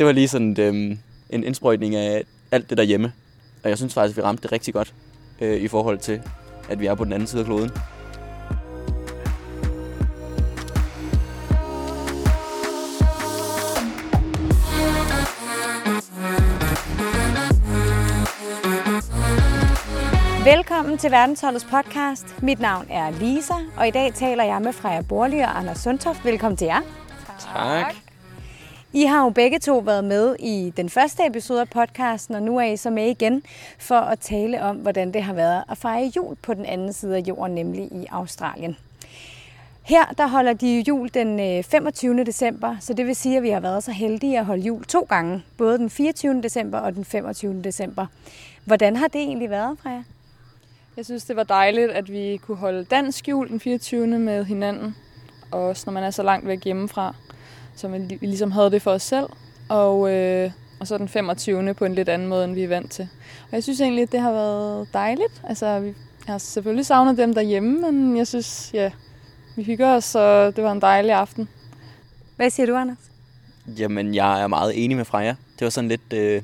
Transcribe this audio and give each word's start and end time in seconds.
det 0.00 0.06
var 0.06 0.12
lige 0.12 0.28
sådan 0.28 0.56
øh, 0.60 0.96
en 1.30 1.44
indsprøjtning 1.44 1.94
af 1.94 2.24
alt 2.50 2.70
det 2.70 2.78
derhjemme. 2.78 3.12
Og 3.64 3.70
jeg 3.70 3.78
synes 3.78 3.94
faktisk, 3.94 4.16
vi 4.16 4.22
ramte 4.22 4.42
det 4.42 4.52
rigtig 4.52 4.74
godt 4.74 4.94
øh, 5.40 5.60
i 5.60 5.68
forhold 5.68 5.98
til, 5.98 6.22
at 6.68 6.80
vi 6.80 6.86
er 6.86 6.94
på 6.94 7.04
den 7.04 7.12
anden 7.12 7.26
side 7.26 7.40
af 7.40 7.46
kloden. 7.46 7.70
Velkommen 20.44 20.98
til 20.98 21.10
Verdensholdets 21.10 21.64
podcast. 21.64 22.42
Mit 22.42 22.60
navn 22.60 22.86
er 22.90 23.10
Lisa, 23.10 23.54
og 23.76 23.88
i 23.88 23.90
dag 23.90 24.14
taler 24.14 24.44
jeg 24.44 24.62
med 24.62 24.72
Freja 24.72 25.02
Borli 25.02 25.38
og 25.38 25.58
Anders 25.58 25.78
Sundtoft. 25.78 26.24
Velkommen 26.24 26.56
til 26.56 26.66
jer. 26.66 26.80
Tak. 27.54 28.09
I 28.92 29.04
har 29.04 29.24
jo 29.24 29.30
begge 29.30 29.58
to 29.58 29.78
været 29.78 30.04
med 30.04 30.36
i 30.38 30.72
den 30.76 30.88
første 30.88 31.26
episode 31.26 31.60
af 31.60 31.68
podcasten, 31.68 32.34
og 32.34 32.42
nu 32.42 32.58
er 32.58 32.62
I 32.62 32.76
så 32.76 32.90
med 32.90 33.06
igen 33.06 33.42
for 33.78 33.94
at 33.94 34.18
tale 34.18 34.62
om, 34.62 34.76
hvordan 34.76 35.14
det 35.14 35.22
har 35.22 35.34
været 35.34 35.64
at 35.68 35.78
fejre 35.78 36.12
jul 36.16 36.36
på 36.42 36.54
den 36.54 36.66
anden 36.66 36.92
side 36.92 37.16
af 37.16 37.20
jorden, 37.20 37.54
nemlig 37.54 37.82
i 37.82 38.06
Australien. 38.10 38.76
Her 39.82 40.04
der 40.18 40.26
holder 40.26 40.52
de 40.52 40.84
jul 40.88 41.10
den 41.14 41.40
øh, 41.40 41.64
25. 41.64 42.24
december, 42.24 42.76
så 42.80 42.94
det 42.94 43.06
vil 43.06 43.16
sige, 43.16 43.36
at 43.36 43.42
vi 43.42 43.50
har 43.50 43.60
været 43.60 43.84
så 43.84 43.92
heldige 43.92 44.38
at 44.38 44.44
holde 44.44 44.62
jul 44.62 44.84
to 44.84 45.06
gange, 45.08 45.42
både 45.58 45.78
den 45.78 45.90
24. 45.90 46.42
december 46.42 46.78
og 46.78 46.94
den 46.94 47.04
25. 47.04 47.62
december. 47.62 48.06
Hvordan 48.64 48.96
har 48.96 49.08
det 49.08 49.20
egentlig 49.20 49.50
været, 49.50 49.78
Freja? 49.82 50.02
Jeg 50.96 51.04
synes, 51.04 51.24
det 51.24 51.36
var 51.36 51.42
dejligt, 51.44 51.90
at 51.90 52.12
vi 52.12 52.40
kunne 52.46 52.56
holde 52.56 52.84
dansk 52.84 53.28
jul 53.28 53.48
den 53.48 53.60
24. 53.60 54.06
med 54.06 54.44
hinanden. 54.44 54.96
Og 55.50 55.60
også 55.60 55.82
når 55.86 55.92
man 55.92 56.02
er 56.02 56.10
så 56.10 56.22
langt 56.22 56.46
væk 56.48 56.64
hjemmefra. 56.64 57.14
Så 57.80 57.88
vi 57.88 58.26
ligesom 58.26 58.50
havde 58.52 58.70
det 58.70 58.82
for 58.82 58.90
os 58.90 59.02
selv. 59.02 59.26
Og, 59.68 60.12
øh, 60.12 60.50
og 60.80 60.86
så 60.86 60.98
den 60.98 61.08
25. 61.08 61.74
på 61.74 61.84
en 61.84 61.94
lidt 61.94 62.08
anden 62.08 62.28
måde, 62.28 62.44
end 62.44 62.54
vi 62.54 62.62
er 62.62 62.68
vant 62.68 62.90
til. 62.90 63.08
Og 63.42 63.52
jeg 63.52 63.62
synes 63.62 63.80
egentlig, 63.80 64.02
at 64.02 64.12
det 64.12 64.20
har 64.20 64.32
været 64.32 64.88
dejligt. 64.92 65.42
Altså, 65.44 65.80
vi 65.80 65.94
har 66.26 66.38
selvfølgelig 66.38 66.86
savnet 66.86 67.18
dem 67.18 67.34
derhjemme, 67.34 67.92
men 67.92 68.16
jeg 68.16 68.26
synes, 68.26 68.70
ja, 68.74 68.90
vi 69.56 69.62
hygger 69.62 69.88
os, 69.88 70.04
så 70.04 70.50
det 70.50 70.64
var 70.64 70.72
en 70.72 70.80
dejlig 70.80 71.12
aften. 71.12 71.48
Hvad 72.36 72.50
siger 72.50 72.66
du, 72.66 72.74
Anders? 72.74 72.98
Jamen, 73.78 74.14
jeg 74.14 74.42
er 74.42 74.46
meget 74.46 74.84
enig 74.84 74.96
med 74.96 75.04
Freja. 75.04 75.34
Det 75.58 75.64
var 75.64 75.70
sådan 75.70 75.88
lidt 75.88 76.12
øh, 76.12 76.42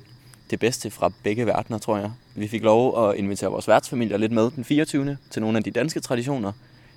det 0.51 0.61
bedste 0.61 0.91
fra 0.91 1.13
begge 1.23 1.47
verdener, 1.47 1.79
tror 1.79 1.97
jeg. 1.97 2.11
Vi 2.35 2.49
fik 2.49 2.63
lov 2.63 3.09
at 3.09 3.17
invitere 3.17 3.51
vores 3.51 3.69
værtsfamilier 3.69 4.17
lidt 4.17 4.33
med 4.33 4.51
den 4.51 4.65
24. 4.65 5.17
til 5.31 5.43
nogle 5.43 5.59
af 5.59 5.65
de 5.65 5.71
danske 5.71 6.01
traditioner. 6.01 6.53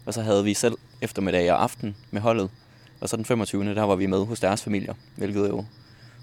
Og 0.05 0.13
så 0.13 0.21
havde 0.21 0.43
vi 0.43 0.53
selv 0.53 0.75
eftermiddag 1.01 1.51
og 1.51 1.63
aften 1.63 1.95
med 2.11 2.21
holdet. 2.21 2.49
Og 3.01 3.09
så 3.09 3.17
den 3.17 3.25
25. 3.25 3.75
der 3.75 3.83
var 3.83 3.95
vi 3.95 4.05
med 4.05 4.25
hos 4.25 4.39
deres 4.39 4.63
familier, 4.63 4.93
hvilket 5.15 5.49
jo 5.49 5.65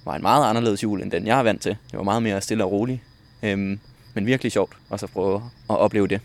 var 0.05 0.15
en 0.15 0.23
meget 0.23 0.49
anderledes 0.49 0.83
jul, 0.83 1.03
end 1.03 1.11
den 1.11 1.27
jeg 1.27 1.39
er 1.39 1.43
vant 1.43 1.63
til. 1.63 1.77
Det 1.91 1.97
var 1.99 2.03
meget 2.03 2.23
mere 2.23 2.41
stille 2.41 2.65
og 2.65 2.73
roligt. 2.73 3.01
Øhm, 3.43 3.81
men 4.15 4.27
virkelig 4.27 4.53
sjovt 4.53 4.77
at 4.93 5.01
så 5.01 5.07
prøve 5.07 5.43
at 5.71 5.77
opleve 5.79 6.07
det. 6.07 6.21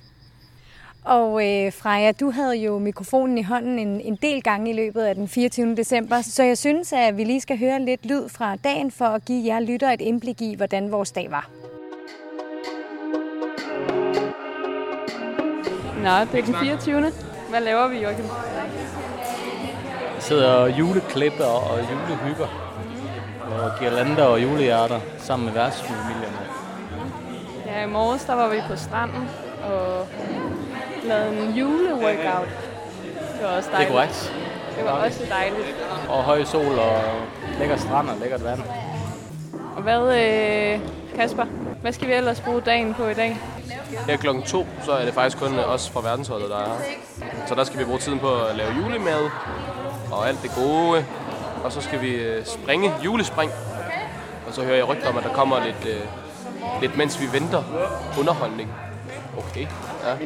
Og 1.04 1.28
øh, 1.48 1.74
Freja, 1.74 2.12
du 2.12 2.32
havde 2.32 2.56
jo 2.56 2.80
mikrofonen 2.80 3.38
i 3.38 3.44
hånden 3.44 3.80
en, 3.80 4.02
en 4.02 4.16
del 4.22 4.42
gange 4.44 4.70
i 4.70 4.74
løbet 4.74 5.02
af 5.02 5.16
den 5.16 5.28
24. 5.28 5.76
december, 5.76 6.22
så 6.22 6.44
jeg 6.44 6.58
synes, 6.58 6.94
at 6.94 7.18
vi 7.18 7.24
lige 7.24 7.42
skal 7.42 7.60
høre 7.60 7.82
lidt 7.82 8.06
lyd 8.06 8.30
fra 8.30 8.56
dagen 8.56 8.92
for 8.92 9.06
at 9.06 9.26
give 9.26 9.46
jer 9.46 9.60
lytter 9.60 9.90
et 9.92 10.02
indblik 10.02 10.42
i, 10.42 10.56
hvordan 10.56 10.92
vores 10.92 11.12
dag 11.12 11.32
var. 11.32 11.50
Nå, 16.04 16.32
det 16.32 16.40
er 16.40 16.46
den 16.46 16.56
24. 16.56 17.12
Hvad 17.50 17.62
laver 17.62 17.88
vi, 17.88 17.98
Joachim? 17.98 18.26
Sidder 20.22 20.50
og 20.54 20.70
juleklipper 20.80 21.46
og 21.46 21.78
julehygger. 21.80 22.48
Og 23.52 23.72
girlander 23.80 24.24
og 24.24 24.44
julehjerter 24.44 25.00
sammen 25.18 25.46
med 25.46 25.54
værtsfamilierne. 25.54 26.38
Ja, 27.66 27.84
i 27.84 27.88
morges 27.88 28.24
der 28.24 28.34
var 28.36 28.50
vi 28.50 28.62
på 28.70 28.76
stranden 28.76 29.30
og 29.64 30.08
lavede 31.04 31.40
en 31.48 31.54
juleworkout. 31.54 32.48
Det 33.38 33.42
var 33.50 33.58
også 33.58 33.70
Det 33.70 33.74
er 33.74 33.78
dejligt. 33.78 33.92
korrekt. 33.92 34.34
Det 34.78 34.86
var 34.86 34.92
også 34.92 35.24
dejligt. 35.30 35.76
Og 36.10 36.24
høj 36.24 36.44
sol 36.44 36.80
og 36.80 37.02
lækker 37.60 37.78
strand 37.78 38.10
og 38.10 38.16
lækkert 38.22 38.44
vand. 38.44 38.60
Og 39.76 39.82
hvad, 39.82 40.02
øh, 40.02 40.80
Kasper, 41.16 41.46
hvad 41.82 41.94
skal 41.94 42.08
vi 42.08 42.14
ellers 42.14 42.40
bruge 42.42 42.62
dagen 42.62 42.94
på 42.94 43.08
i 43.08 43.14
dag? 43.14 43.38
Her 44.08 44.18
klokken 44.18 44.44
to, 44.44 44.66
så 44.86 44.92
er 44.92 45.06
det 45.06 45.14
faktisk 45.14 45.40
kun 45.40 45.60
os 45.60 45.90
fra 45.90 46.02
verdensholdet, 46.02 46.50
der 46.50 46.58
er. 46.58 46.78
Så 47.48 47.56
der 47.56 47.64
skal 47.64 47.80
vi 47.80 47.84
bruge 47.86 48.00
tiden 48.00 48.20
på 48.20 48.28
at 48.36 48.56
lave 48.56 48.70
julemad 48.78 49.30
og 50.12 50.28
alt 50.28 50.44
det 50.44 50.52
gode. 50.56 51.06
Og 51.64 51.72
så 51.72 51.82
skal 51.82 52.02
vi 52.02 52.10
øh, 52.10 52.46
springe, 52.46 52.94
julespring. 53.06 53.52
Og 54.48 54.54
så 54.54 54.64
hører 54.64 54.76
jeg 54.76 54.88
rygter 54.88 55.10
om, 55.10 55.18
at 55.18 55.24
der 55.24 55.34
kommer 55.34 55.66
lidt, 55.66 55.86
øh, 55.86 56.02
lidt 56.82 56.98
mens 56.98 57.22
vi 57.22 57.26
venter, 57.34 57.64
underholdning. 58.20 58.74
Okay, 59.38 59.68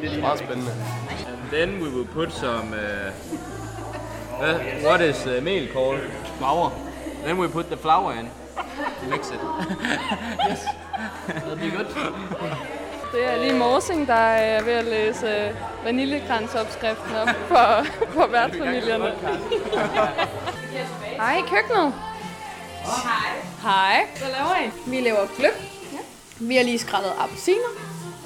ja, 0.04 0.22
meget 0.22 0.40
spændende. 0.40 0.72
And 1.28 1.52
then 1.52 1.82
we 1.82 1.90
will 1.96 2.08
put 2.08 2.34
some. 2.34 2.64
Uh, 2.72 3.12
uh, 4.42 4.86
what 4.86 5.02
is 5.02 5.26
uh, 5.26 5.44
meal 5.44 5.68
called? 5.74 6.02
Flour. 6.38 6.74
Then 7.26 7.40
we 7.40 7.48
put 7.48 7.66
the 7.66 7.78
flour 7.78 8.12
in. 8.12 8.30
Mix 9.10 9.30
it. 9.30 9.40
yes. 10.50 10.60
That'll 11.28 11.56
be 11.56 11.70
good. 11.70 11.88
Det 13.12 13.32
er 13.32 13.38
lige 13.42 13.54
Morsing, 13.54 14.08
der 14.08 14.14
er 14.14 14.64
ved 14.64 14.74
at 14.74 14.86
læse 14.86 15.28
øh, 15.28 15.86
vaniljekransopskriften 15.86 17.16
op 17.16 17.28
for, 17.48 17.86
for 18.14 18.28
værtsfamilierne. 18.28 19.12
Hej 21.22 21.38
i 21.38 21.42
køkkenet. 21.42 21.94
Hej. 22.84 23.32
Hej. 23.62 24.08
Hvad 24.20 24.28
laver 24.32 24.56
I? 24.66 24.90
Vi 24.90 25.02
laver 25.02 25.28
gløb. 25.38 25.54
Ja. 25.94 25.98
Vi 26.40 26.56
har 26.56 26.64
lige 26.64 26.80
skrællet 26.80 27.12
appelsiner 27.20 27.70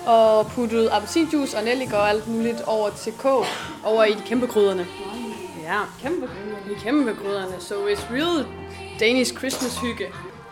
og 0.06 0.48
puttet 0.48 0.90
appelsinjuice 0.92 1.58
og 1.58 1.64
nellik 1.64 1.94
og 1.94 2.10
alt 2.10 2.28
muligt 2.28 2.62
over 2.68 2.90
til 2.90 3.14
kog 3.14 3.46
over 3.84 4.04
i 4.04 4.14
de 4.14 4.22
kæmpe 4.26 4.48
gryderne. 4.48 4.88
Ja, 5.64 5.80
kæmpe 6.02 6.30
I 6.72 6.74
kæmpe 6.80 7.16
gryderne. 7.24 7.54
So 7.60 7.76
it's 7.76 8.14
real 8.14 8.46
Danish 9.00 9.38
Christmas 9.38 9.78
hygge. 9.78 10.06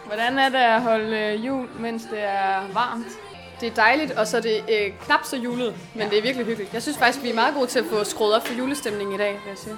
Hvordan 0.05 0.39
er 0.39 0.49
det 0.49 0.57
at 0.57 0.81
holde 0.81 1.17
øh, 1.17 1.45
jul, 1.45 1.67
mens 1.79 2.03
det 2.03 2.23
er 2.23 2.73
varmt? 2.73 3.07
Det 3.61 3.67
er 3.67 3.75
dejligt, 3.75 4.11
og 4.11 4.27
så 4.27 4.37
er 4.37 4.41
det 4.41 4.63
øh, 4.69 4.93
knap 5.05 5.23
så 5.23 5.37
julet, 5.37 5.75
men 5.95 6.09
det 6.09 6.17
er 6.17 6.21
virkelig 6.21 6.45
hyggeligt. 6.45 6.73
Jeg 6.73 6.81
synes 6.81 6.97
faktisk, 6.97 7.23
vi 7.23 7.29
er 7.29 7.35
meget 7.35 7.55
gode 7.55 7.67
til 7.67 7.79
at 7.79 7.85
få 7.85 8.03
skruet 8.03 8.35
op 8.35 8.47
for 8.47 8.53
julestemningen 8.53 9.15
i 9.15 9.17
dag, 9.17 9.31
vil 9.31 9.49
jeg 9.49 9.57
sige. 9.57 9.75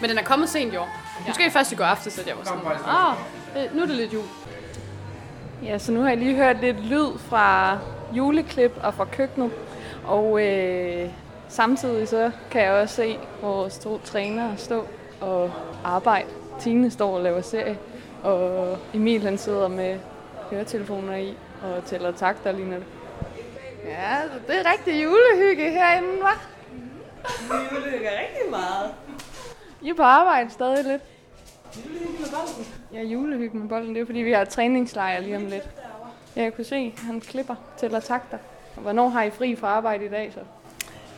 Men 0.00 0.10
den 0.10 0.18
er 0.18 0.22
kommet 0.22 0.48
sent 0.48 0.72
i 0.72 0.76
år. 0.76 0.88
Måske 1.26 1.50
først 1.50 1.72
i 1.72 1.74
går 1.74 1.84
aftes, 1.84 2.12
så 2.12 2.22
jeg 2.26 2.36
var 2.36 2.44
sådan, 2.44 2.60
ah, 2.86 3.16
øh, 3.64 3.76
nu 3.76 3.82
er 3.82 3.86
det 3.86 3.96
lidt 3.96 4.12
jul. 4.12 4.24
Ja, 5.62 5.78
så 5.78 5.92
nu 5.92 6.00
har 6.00 6.08
jeg 6.08 6.18
lige 6.18 6.36
hørt 6.36 6.60
lidt 6.60 6.84
lyd 6.84 7.18
fra 7.18 7.78
juleklip 8.12 8.72
og 8.82 8.94
fra 8.94 9.04
køkkenet. 9.04 9.50
Og 10.04 10.46
øh, 10.46 11.10
samtidig 11.48 12.08
så 12.08 12.30
kan 12.50 12.62
jeg 12.62 12.72
også 12.72 12.94
se 12.94 13.18
vores 13.42 13.78
to 13.78 14.00
trænere 14.04 14.56
stå 14.56 14.86
og 15.20 15.50
arbejde. 15.84 16.28
Tine 16.60 16.90
står 16.90 17.16
og 17.16 17.22
laver 17.22 17.40
serie, 17.40 17.78
og 18.22 18.78
Emil 18.94 19.22
han 19.22 19.38
sidder 19.38 19.68
med 19.68 19.98
høretelefoner 20.50 21.16
i 21.16 21.36
og 21.62 21.84
tæller 21.84 22.12
takter 22.12 22.52
lige 22.52 22.70
nu. 22.70 22.76
Ja, 23.84 24.22
så 24.22 24.38
det 24.46 24.60
er 24.60 24.72
rigtig 24.72 25.02
julehygge 25.02 25.70
herinde, 25.70 26.08
hva'? 26.08 26.38
Julehygge 27.74 28.08
rigtig 28.08 28.50
meget. 28.50 28.94
I 29.82 29.88
er 29.90 29.94
på 29.94 30.02
arbejde 30.02 30.50
stadig 30.50 30.84
lidt. 30.84 31.02
Julehygge 31.86 32.18
med 32.20 32.28
bolden? 32.30 32.66
Ja, 32.92 33.02
julehygge 33.02 33.58
med 33.58 33.68
bolden. 33.68 33.94
Det 33.94 34.00
er 34.02 34.06
fordi, 34.06 34.18
vi 34.18 34.32
har 34.32 34.44
træningslejr 34.44 35.20
lige 35.20 35.36
om 35.36 35.46
lidt. 35.46 35.68
Ja, 36.36 36.42
jeg 36.42 36.54
kunne 36.54 36.64
se, 36.64 36.94
han 36.98 37.20
klipper, 37.20 37.54
tæller 37.76 38.00
takter. 38.00 38.38
Og 38.76 38.82
hvornår 38.82 39.08
har 39.08 39.22
I 39.22 39.30
fri 39.30 39.56
fra 39.56 39.68
arbejde 39.68 40.04
i 40.04 40.08
dag 40.08 40.32
så? 40.34 40.40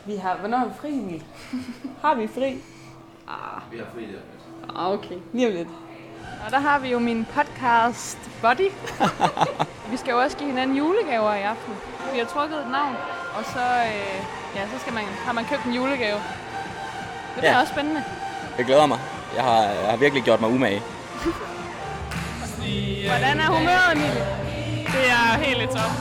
Vi 0.05 0.15
har, 0.15 0.37
hvornår 0.37 0.57
har 0.57 0.65
vi 0.67 0.73
fri, 0.73 0.93
Emil? 0.93 1.23
har 2.01 2.15
vi 2.15 2.27
fri? 2.27 2.57
Vi 3.71 3.77
har 3.77 3.87
fri 3.93 4.01
der. 4.01 4.19
Ah, 4.75 4.91
okay. 4.93 5.17
Lige 5.33 5.47
om 5.47 5.53
lidt. 5.53 5.67
Og 6.45 6.51
der 6.51 6.59
har 6.59 6.79
vi 6.79 6.89
jo 6.91 6.99
min 6.99 7.27
podcast 7.35 8.17
buddy. 8.41 8.69
vi 9.91 9.97
skal 9.97 10.11
jo 10.11 10.19
også 10.21 10.37
give 10.37 10.49
hinanden 10.49 10.77
julegaver 10.77 11.33
i 11.33 11.41
aften. 11.41 11.73
Vi 12.13 12.19
har 12.19 12.25
trukket 12.25 12.57
et 12.57 12.71
navn, 12.71 12.95
og 13.37 13.43
så, 13.53 13.59
øh, 13.59 14.19
ja, 14.55 14.61
så 14.73 14.79
skal 14.81 14.93
man, 14.93 15.03
har 15.25 15.33
man 15.33 15.45
købt 15.45 15.63
en 15.63 15.73
julegave. 15.73 16.15
Det 17.35 17.37
bliver 17.37 17.51
Ja. 17.53 17.59
også 17.59 17.73
spændende. 17.73 18.03
Jeg 18.57 18.65
glæder 18.65 18.85
mig. 18.85 18.99
Jeg 19.35 19.43
har, 19.43 19.61
jeg 19.63 19.89
har 19.89 19.97
virkelig 19.97 20.23
gjort 20.23 20.41
mig 20.41 20.49
umage. 20.49 20.81
Hvordan 23.07 23.39
er 23.39 23.47
humøret, 23.47 23.91
Emilie? 23.95 24.25
Det 24.95 25.03
er 25.17 25.37
helt 25.45 25.61
i 25.63 25.67
top. 25.67 25.91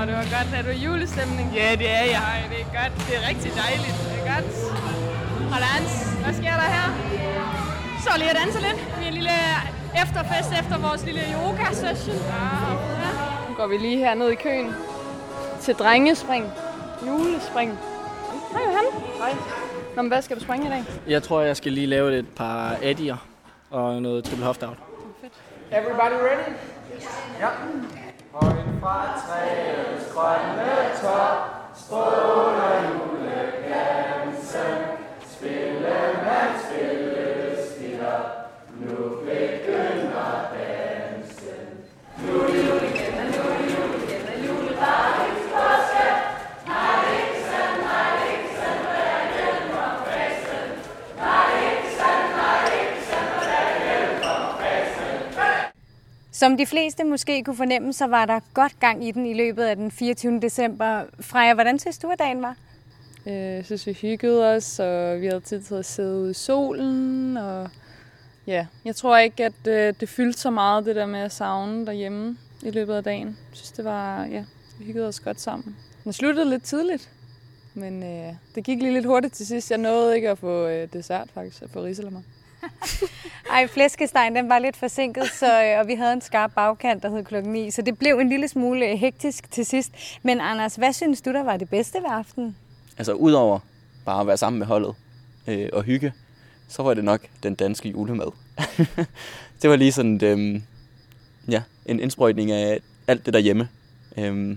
Og 0.00 0.06
det 0.06 0.14
var 0.16 0.22
godt. 0.36 0.48
Er 0.58 0.62
du 0.62 0.68
i 0.68 0.80
julestemning? 0.86 1.52
Ja, 1.54 1.70
det 1.82 1.90
er 1.90 2.04
jeg. 2.14 2.22
Ej, 2.34 2.42
det 2.50 2.60
er 2.60 2.82
godt. 2.82 3.06
Det 3.08 3.14
er 3.18 3.28
rigtig 3.28 3.52
dejligt. 3.64 3.96
Det 4.10 4.16
er 4.22 4.34
godt. 4.34 4.50
Og 5.54 5.58
dans. 5.66 5.90
Hvad 6.24 6.34
sker 6.40 6.54
der 6.62 6.68
her? 6.76 6.86
Så 8.04 8.10
lige 8.18 8.30
at 8.30 8.36
danse 8.42 8.58
lidt. 8.60 8.80
Vi 8.98 9.04
er 9.04 9.08
en 9.08 9.14
lille 9.14 9.30
efterfest 10.02 10.50
efter 10.60 10.78
vores 10.88 11.04
lille 11.04 11.20
yoga-session. 11.34 12.16
Ja. 12.16 13.48
Nu 13.48 13.54
går 13.54 13.66
vi 13.66 13.76
lige 13.76 13.96
her 13.96 14.14
ned 14.14 14.30
i 14.30 14.34
køen 14.34 14.74
til 15.60 15.74
drengespring. 15.74 16.52
Julespring. 17.06 17.78
Hej 18.52 18.60
Johan. 18.66 18.84
Hej. 19.18 19.34
Nå, 19.96 20.02
men 20.02 20.08
hvad 20.08 20.22
skal 20.22 20.36
du 20.36 20.42
springe 20.42 20.66
i 20.66 20.70
dag? 20.70 20.84
Jeg 21.08 21.22
tror, 21.22 21.40
jeg 21.40 21.56
skal 21.56 21.72
lige 21.72 21.86
lave 21.86 22.18
et 22.18 22.28
par 22.36 22.76
addier 22.82 23.16
og 23.70 24.02
noget 24.02 24.24
triple 24.24 24.44
hoft 24.44 24.62
out. 24.62 24.76
Everybody 25.72 26.14
ready? 26.28 26.52
Ja. 27.40 27.48
Højen 28.32 28.80
fra 28.80 29.20
træets 29.26 30.12
grønne 30.14 30.70
top, 31.02 31.36
Som 56.44 56.56
de 56.56 56.66
fleste 56.66 57.04
måske 57.04 57.44
kunne 57.44 57.56
fornemme, 57.56 57.92
så 57.92 58.06
var 58.06 58.26
der 58.26 58.40
godt 58.54 58.80
gang 58.80 59.08
i 59.08 59.10
den 59.10 59.26
i 59.26 59.34
løbet 59.34 59.62
af 59.62 59.76
den 59.76 59.90
24. 59.90 60.40
december. 60.40 61.04
Freja, 61.20 61.54
hvordan 61.54 61.78
synes 61.78 61.98
du, 61.98 62.08
at 62.08 62.18
dagen 62.18 62.42
var? 62.42 62.56
Øh, 63.26 63.32
jeg 63.34 63.64
synes, 63.64 63.86
vi 63.86 63.92
hyggede 63.92 64.54
os, 64.54 64.78
og 64.78 65.20
vi 65.20 65.26
havde 65.26 65.40
tid 65.40 65.62
til 65.62 65.74
at 65.74 65.84
sidde 65.84 66.20
ude 66.20 66.30
i 66.30 66.34
solen. 66.34 67.36
Og 67.36 67.68
ja, 68.46 68.66
jeg 68.84 68.96
tror 68.96 69.18
ikke, 69.18 69.44
at 69.44 69.66
øh, 69.66 69.94
det 70.00 70.08
fyldte 70.08 70.40
så 70.40 70.50
meget, 70.50 70.86
det 70.86 70.96
der 70.96 71.06
med 71.06 71.20
at 71.20 71.32
savne 71.32 71.86
derhjemme 71.86 72.36
i 72.62 72.70
løbet 72.70 72.94
af 72.94 73.04
dagen. 73.04 73.26
Jeg 73.26 73.56
synes, 73.56 73.72
det 73.72 73.84
var, 73.84 74.24
ja, 74.24 74.44
vi 74.78 74.84
hyggede 74.84 75.08
os 75.08 75.20
godt 75.20 75.40
sammen. 75.40 75.76
Den 76.04 76.12
sluttede 76.12 76.50
lidt 76.50 76.64
tidligt, 76.64 77.10
men 77.74 78.02
øh, 78.02 78.34
det 78.54 78.64
gik 78.64 78.78
lige 78.78 78.92
lidt 78.92 79.06
hurtigt 79.06 79.34
til 79.34 79.46
sidst. 79.46 79.70
Jeg 79.70 79.78
nåede 79.78 80.16
ikke 80.16 80.30
at 80.30 80.38
få 80.38 80.66
øh, 80.66 80.88
dessert, 80.92 81.28
faktisk, 81.34 81.62
at 81.62 81.70
få 81.70 81.84
risalemmer. 81.84 82.20
Ej, 83.50 83.66
flæskestegen 83.66 84.36
den 84.36 84.48
var 84.48 84.58
lidt 84.58 84.76
forsinket, 84.76 85.30
så, 85.32 85.64
øh, 85.64 85.80
og 85.80 85.86
vi 85.86 85.94
havde 85.94 86.12
en 86.12 86.20
skarp 86.20 86.52
bagkant, 86.54 87.02
der 87.02 87.10
hed 87.10 87.24
klokken 87.24 87.52
9, 87.52 87.70
så 87.70 87.82
det 87.82 87.98
blev 87.98 88.18
en 88.18 88.28
lille 88.28 88.48
smule 88.48 88.86
øh, 88.86 88.98
hektisk 88.98 89.50
til 89.50 89.66
sidst. 89.66 89.92
Men 90.22 90.40
Anders, 90.40 90.74
hvad 90.74 90.92
synes 90.92 91.20
du, 91.20 91.32
der 91.32 91.42
var 91.42 91.56
det 91.56 91.68
bedste 91.68 91.98
ved 91.98 92.08
aftenen? 92.10 92.56
Altså 92.98 93.12
udover 93.12 93.58
bare 94.04 94.20
at 94.20 94.26
være 94.26 94.36
sammen 94.36 94.58
med 94.58 94.66
holdet 94.66 94.94
øh, 95.46 95.68
og 95.72 95.82
hygge, 95.82 96.12
så 96.68 96.82
var 96.82 96.94
det 96.94 97.04
nok 97.04 97.20
den 97.42 97.54
danske 97.54 97.88
julemad. 97.88 98.26
det 99.62 99.70
var 99.70 99.76
lige 99.76 99.92
sådan 99.92 100.24
øh, 100.24 100.60
ja, 101.48 101.62
en 101.86 102.00
indsprøjtning 102.00 102.50
af 102.50 102.80
alt 103.06 103.26
det 103.26 103.34
derhjemme. 103.34 103.68
Øh, 104.16 104.56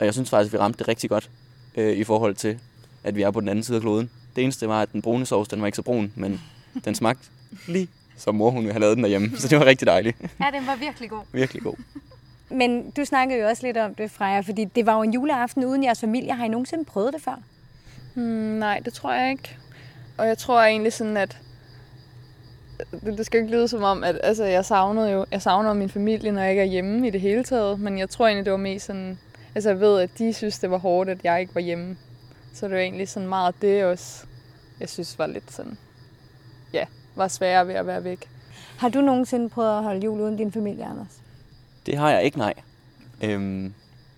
og 0.00 0.06
jeg 0.06 0.14
synes 0.14 0.30
faktisk, 0.30 0.52
vi 0.52 0.58
ramte 0.58 0.78
det 0.78 0.88
rigtig 0.88 1.10
godt 1.10 1.30
øh, 1.76 1.96
i 1.96 2.04
forhold 2.04 2.34
til, 2.34 2.58
at 3.04 3.16
vi 3.16 3.22
er 3.22 3.30
på 3.30 3.40
den 3.40 3.48
anden 3.48 3.64
side 3.64 3.76
af 3.76 3.82
kloden. 3.82 4.10
Det 4.36 4.44
eneste 4.44 4.68
var, 4.68 4.82
at 4.82 4.92
den 4.92 5.02
brune 5.02 5.26
sovs, 5.26 5.48
den 5.48 5.60
var 5.60 5.66
ikke 5.66 5.76
så 5.76 5.82
brun, 5.82 6.12
men 6.14 6.40
den 6.84 6.94
smagte 6.94 7.28
lige 7.68 7.88
som 8.16 8.34
mor, 8.34 8.50
hun 8.50 8.64
havde 8.64 8.78
lavet 8.78 8.96
den 8.96 9.04
derhjemme. 9.04 9.30
Så 9.38 9.48
det 9.48 9.58
var 9.58 9.64
rigtig 9.64 9.86
dejligt. 9.86 10.16
Ja, 10.40 10.50
den 10.58 10.66
var 10.66 10.76
virkelig 10.76 11.10
god. 11.10 11.22
Virkelig 11.32 11.62
god. 11.62 11.74
Men 12.50 12.90
du 12.90 13.04
snakkede 13.04 13.40
jo 13.40 13.48
også 13.48 13.66
lidt 13.66 13.76
om 13.76 13.94
det, 13.94 14.10
Freja, 14.10 14.40
fordi 14.40 14.64
det 14.64 14.86
var 14.86 14.96
jo 14.96 15.02
en 15.02 15.12
juleaften 15.12 15.64
uden 15.64 15.84
jeres 15.84 16.00
familie. 16.00 16.32
Har 16.32 16.44
I 16.44 16.48
nogensinde 16.48 16.84
prøvet 16.84 17.12
det 17.12 17.22
før? 17.22 17.42
Hmm, 18.14 18.24
nej, 18.58 18.80
det 18.84 18.92
tror 18.92 19.12
jeg 19.12 19.30
ikke. 19.30 19.56
Og 20.18 20.26
jeg 20.26 20.38
tror 20.38 20.62
egentlig 20.62 20.92
sådan, 20.92 21.16
at 21.16 21.38
det, 22.90 23.18
det 23.18 23.26
skal 23.26 23.40
ikke 23.40 23.52
lyde 23.52 23.68
som 23.68 23.82
om, 23.82 24.04
at 24.04 24.20
altså, 24.22 24.44
jeg 24.44 24.64
savnede 24.64 25.10
jo 25.10 25.26
jeg 25.30 25.42
savner 25.42 25.72
min 25.72 25.88
familie, 25.88 26.32
når 26.32 26.40
jeg 26.40 26.50
ikke 26.50 26.62
er 26.62 26.66
hjemme 26.66 27.06
i 27.06 27.10
det 27.10 27.20
hele 27.20 27.44
taget. 27.44 27.80
Men 27.80 27.98
jeg 27.98 28.10
tror 28.10 28.26
egentlig, 28.26 28.44
det 28.44 28.50
var 28.50 28.58
mest 28.58 28.86
sådan... 28.86 29.18
Altså, 29.54 29.70
jeg 29.70 29.80
ved, 29.80 30.00
at 30.00 30.10
de 30.18 30.32
synes, 30.32 30.58
det 30.58 30.70
var 30.70 30.78
hårdt, 30.78 31.10
at 31.10 31.24
jeg 31.24 31.40
ikke 31.40 31.54
var 31.54 31.60
hjemme. 31.60 31.96
Så 32.54 32.66
det 32.66 32.74
var 32.74 32.80
egentlig 32.80 33.08
sådan 33.08 33.28
meget 33.28 33.54
det 33.62 33.84
også, 33.84 34.26
jeg 34.80 34.88
synes 34.88 35.18
var 35.18 35.26
lidt 35.26 35.52
sådan... 35.52 35.78
Ja, 36.76 36.86
var 37.14 37.28
sværere 37.28 37.66
ved 37.66 37.74
at 37.74 37.86
være 37.86 38.04
væk. 38.04 38.28
Har 38.78 38.88
du 38.88 39.00
nogensinde 39.00 39.48
prøvet 39.48 39.76
at 39.78 39.82
holde 39.84 40.00
jul 40.04 40.20
uden 40.20 40.36
din 40.36 40.52
familie, 40.52 40.84
Anders? 40.84 41.22
Det 41.86 41.96
har 41.96 42.10
jeg 42.10 42.24
ikke, 42.24 42.38
nej. 42.38 42.54
Øhm, 43.22 43.74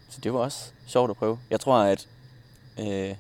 så 0.09 0.21
det 0.21 0.33
var 0.33 0.39
også 0.39 0.71
sjovt 0.87 1.11
at 1.11 1.17
prøve. 1.17 1.39
Jeg 1.51 1.61
tror, 1.61 1.79
at 1.79 2.09
øh, 2.81 3.15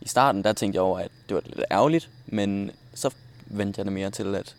i 0.00 0.08
starten, 0.08 0.44
der 0.44 0.52
tænkte 0.52 0.76
jeg 0.76 0.82
over, 0.82 0.98
at 0.98 1.10
det 1.28 1.34
var 1.34 1.42
lidt 1.46 1.64
ærgerligt, 1.70 2.10
men 2.26 2.70
så 2.94 3.14
vendte 3.46 3.78
jeg 3.78 3.84
det 3.84 3.92
mere 3.92 4.10
til, 4.10 4.34
at 4.34 4.56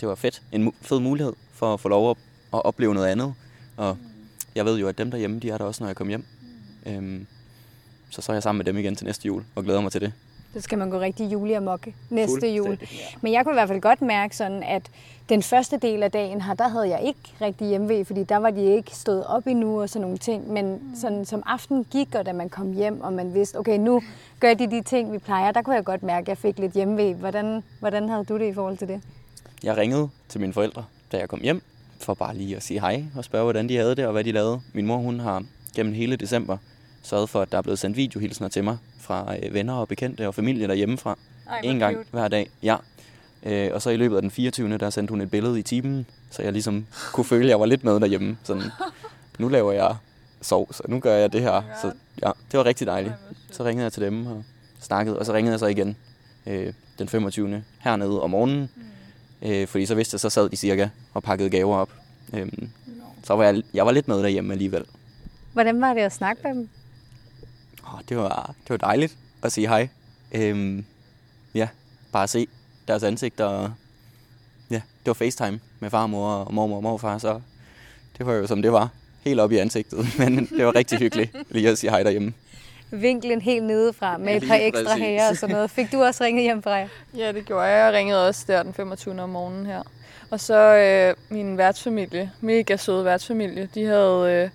det 0.00 0.08
var 0.08 0.14
fedt. 0.14 0.42
En 0.52 0.68
mu- 0.68 0.74
fed 0.82 1.00
mulighed 1.00 1.32
for 1.52 1.74
at 1.74 1.80
få 1.80 1.88
lov 1.88 2.10
at, 2.10 2.16
at 2.54 2.64
opleve 2.64 2.94
noget 2.94 3.06
andet. 3.08 3.34
Og 3.76 3.96
jeg 4.54 4.64
ved 4.64 4.78
jo, 4.78 4.88
at 4.88 4.98
dem 4.98 5.10
derhjemme, 5.10 5.38
de 5.40 5.50
er 5.50 5.58
der 5.58 5.64
også, 5.64 5.82
når 5.82 5.88
jeg 5.88 5.96
kommer 5.96 6.10
hjem. 6.10 6.24
Øhm, 6.86 7.26
så 8.10 8.22
så 8.22 8.32
er 8.32 8.36
jeg 8.36 8.42
sammen 8.42 8.58
med 8.58 8.64
dem 8.66 8.78
igen 8.78 8.96
til 8.96 9.06
næste 9.06 9.26
jul, 9.26 9.44
og 9.54 9.64
glæder 9.64 9.80
mig 9.80 9.92
til 9.92 10.00
det. 10.00 10.12
Så 10.58 10.62
skal 10.62 10.78
man 10.78 10.90
gå 10.90 11.00
rigtig 11.00 11.32
juleamokke 11.32 11.94
næste 12.10 12.48
jul. 12.48 12.66
Fuldstændig. 12.66 13.18
Men 13.20 13.32
jeg 13.32 13.44
kunne 13.44 13.52
i 13.52 13.54
hvert 13.54 13.68
fald 13.68 13.80
godt 13.80 14.02
mærke 14.02 14.36
sådan, 14.36 14.62
at 14.62 14.82
den 15.28 15.42
første 15.42 15.76
del 15.76 16.02
af 16.02 16.10
dagen 16.10 16.40
her, 16.40 16.54
der 16.54 16.68
havde 16.68 16.88
jeg 16.88 17.00
ikke 17.02 17.20
rigtig 17.40 17.68
hjemmevæg, 17.68 18.06
fordi 18.06 18.24
der 18.24 18.36
var 18.36 18.50
de 18.50 18.74
ikke 18.74 18.96
stået 18.96 19.26
op 19.26 19.46
endnu 19.46 19.80
og 19.80 19.88
sådan 19.88 20.02
nogle 20.02 20.18
ting. 20.18 20.52
Men 20.52 20.80
sådan, 20.94 21.24
som 21.24 21.42
aften 21.46 21.84
gik, 21.84 22.14
og 22.14 22.26
da 22.26 22.32
man 22.32 22.48
kom 22.48 22.72
hjem, 22.72 23.00
og 23.00 23.12
man 23.12 23.34
vidste, 23.34 23.58
okay, 23.58 23.78
nu 23.78 24.02
gør 24.40 24.54
de 24.54 24.70
de 24.70 24.82
ting, 24.82 25.12
vi 25.12 25.18
plejer, 25.18 25.52
der 25.52 25.62
kunne 25.62 25.74
jeg 25.76 25.84
godt 25.84 26.02
mærke, 26.02 26.24
at 26.24 26.28
jeg 26.28 26.38
fik 26.38 26.58
lidt 26.58 26.72
hjemmevæg. 26.72 27.14
Hvordan, 27.14 27.62
hvordan 27.80 28.08
havde 28.08 28.24
du 28.24 28.38
det 28.38 28.46
i 28.46 28.52
forhold 28.54 28.78
til 28.78 28.88
det? 28.88 29.00
Jeg 29.62 29.76
ringede 29.76 30.08
til 30.28 30.40
mine 30.40 30.52
forældre, 30.52 30.84
da 31.12 31.18
jeg 31.18 31.28
kom 31.28 31.40
hjem, 31.40 31.62
for 32.00 32.14
bare 32.14 32.34
lige 32.36 32.56
at 32.56 32.62
sige 32.62 32.80
hej 32.80 33.04
og 33.16 33.24
spørge, 33.24 33.44
hvordan 33.44 33.68
de 33.68 33.76
havde 33.76 33.94
det 33.94 34.06
og 34.06 34.12
hvad 34.12 34.24
de 34.24 34.32
lavede. 34.32 34.60
Min 34.72 34.86
mor, 34.86 34.96
hun 34.96 35.20
har 35.20 35.44
gennem 35.74 35.94
hele 35.94 36.16
december 36.16 36.56
sørget 37.02 37.28
for, 37.28 37.40
at 37.40 37.52
der 37.52 37.58
er 37.58 37.62
blevet 37.62 37.78
sendt 37.78 37.96
videohilsener 37.96 38.48
til 38.48 38.64
mig 38.64 38.76
fra 38.98 39.36
øh, 39.42 39.54
venner 39.54 39.74
og 39.74 39.88
bekendte 39.88 40.28
og 40.28 40.34
familie 40.34 40.68
derhjemmefra. 40.68 41.18
Ej, 41.50 41.60
en 41.64 41.78
gang 41.78 41.96
cute. 41.96 42.08
hver 42.10 42.28
dag, 42.28 42.50
ja. 42.62 42.76
Øh, 43.42 43.70
og 43.74 43.82
så 43.82 43.90
i 43.90 43.96
løbet 43.96 44.16
af 44.16 44.22
den 44.22 44.30
24. 44.30 44.78
der 44.78 44.90
sendte 44.90 45.10
hun 45.10 45.20
et 45.20 45.30
billede 45.30 45.58
i 45.58 45.62
timen, 45.62 46.06
så 46.30 46.42
jeg 46.42 46.52
ligesom 46.52 46.86
kunne 47.12 47.24
føle, 47.24 47.44
at 47.44 47.50
jeg 47.50 47.60
var 47.60 47.66
lidt 47.66 47.84
med 47.84 48.00
derhjemme. 48.00 48.38
Sådan, 48.44 48.62
nu 49.38 49.48
laver 49.48 49.72
jeg 49.72 49.96
sovs, 50.42 50.80
og 50.80 50.90
nu 50.90 51.00
gør 51.00 51.14
jeg 51.14 51.32
det 51.32 51.40
her. 51.40 51.62
Så 51.82 51.92
ja, 52.22 52.30
det 52.52 52.58
var 52.58 52.64
rigtig 52.66 52.86
dejligt. 52.86 53.14
Så 53.50 53.64
ringede 53.64 53.84
jeg 53.84 53.92
til 53.92 54.02
dem 54.02 54.26
og 54.26 54.44
snakkede, 54.80 55.18
og 55.18 55.26
så 55.26 55.32
ringede 55.32 55.52
jeg 55.52 55.60
så 55.60 55.66
igen 55.66 55.96
øh, 56.46 56.72
den 56.98 57.08
25. 57.08 57.64
hernede 57.78 58.22
om 58.22 58.30
morgenen. 58.30 58.70
Øh, 59.42 59.66
fordi 59.66 59.86
så 59.86 59.94
vidste 59.94 60.14
jeg, 60.14 60.20
så 60.20 60.30
sad 60.30 60.48
de 60.48 60.56
cirka 60.56 60.88
og 61.14 61.22
pakkede 61.22 61.50
gaver 61.50 61.76
op. 61.76 61.90
Øh, 62.34 62.48
så 63.24 63.36
var 63.36 63.44
jeg, 63.44 63.62
jeg 63.74 63.86
var 63.86 63.92
lidt 63.92 64.08
med 64.08 64.22
derhjemme 64.22 64.52
alligevel. 64.52 64.84
Hvordan 65.52 65.80
var 65.80 65.94
det 65.94 66.00
at 66.00 66.12
snakke 66.12 66.42
med 66.44 66.54
dem? 66.54 66.68
Åh, 67.94 68.00
det, 68.08 68.16
var, 68.16 68.54
det 68.62 68.70
var 68.70 68.76
dejligt 68.76 69.16
at 69.42 69.52
sige 69.52 69.68
hej. 69.68 69.88
Øhm, 70.32 70.84
ja, 71.54 71.68
bare 72.12 72.28
se 72.28 72.46
deres 72.88 73.02
ansigter. 73.02 73.44
Og, 73.44 73.72
ja, 74.70 74.76
det 74.76 75.06
var 75.06 75.12
FaceTime 75.12 75.60
med 75.80 75.90
far, 75.90 76.06
mor 76.06 76.30
og 76.32 76.54
mormor 76.54 76.76
og 76.76 76.82
morfar, 76.82 77.18
så 77.18 77.40
det 78.18 78.26
var 78.26 78.32
jo 78.32 78.46
som 78.46 78.62
det 78.62 78.72
var. 78.72 78.88
Helt 79.24 79.40
op 79.40 79.52
i 79.52 79.56
ansigtet, 79.56 80.06
men 80.18 80.46
det 80.46 80.66
var 80.66 80.74
rigtig 80.74 80.98
hyggeligt 80.98 81.36
lige 81.50 81.68
at 81.68 81.78
sige 81.78 81.90
hej 81.90 82.02
derhjemme. 82.02 82.32
Vinklen 82.90 83.40
helt 83.40 83.64
nedefra 83.64 84.18
med 84.18 84.34
et 84.34 84.40
Lige 84.42 84.50
par 84.50 84.56
ekstra 84.56 84.82
præcis. 84.84 85.02
hager 85.02 85.28
og 85.28 85.36
sådan 85.36 85.54
noget. 85.54 85.70
Fik 85.70 85.92
du 85.92 86.02
også 86.02 86.24
ringet 86.24 86.42
hjem 86.42 86.62
fra 86.62 86.70
jer? 86.70 86.88
Ja, 87.16 87.32
det 87.32 87.44
gjorde 87.44 87.64
jeg. 87.64 87.84
Jeg 87.84 87.92
ringede 87.92 88.28
også 88.28 88.44
der 88.46 88.62
den 88.62 88.74
25. 88.74 89.22
om 89.22 89.28
morgenen 89.28 89.66
her. 89.66 89.82
Og 90.30 90.40
så 90.40 90.76
øh, 90.76 91.14
min 91.36 91.58
værtsfamilie, 91.58 92.32
mega 92.40 92.76
søde 92.76 93.04
værtsfamilie, 93.04 93.68
de 93.74 93.84
havde, 93.84 94.32
øh, 94.32 94.50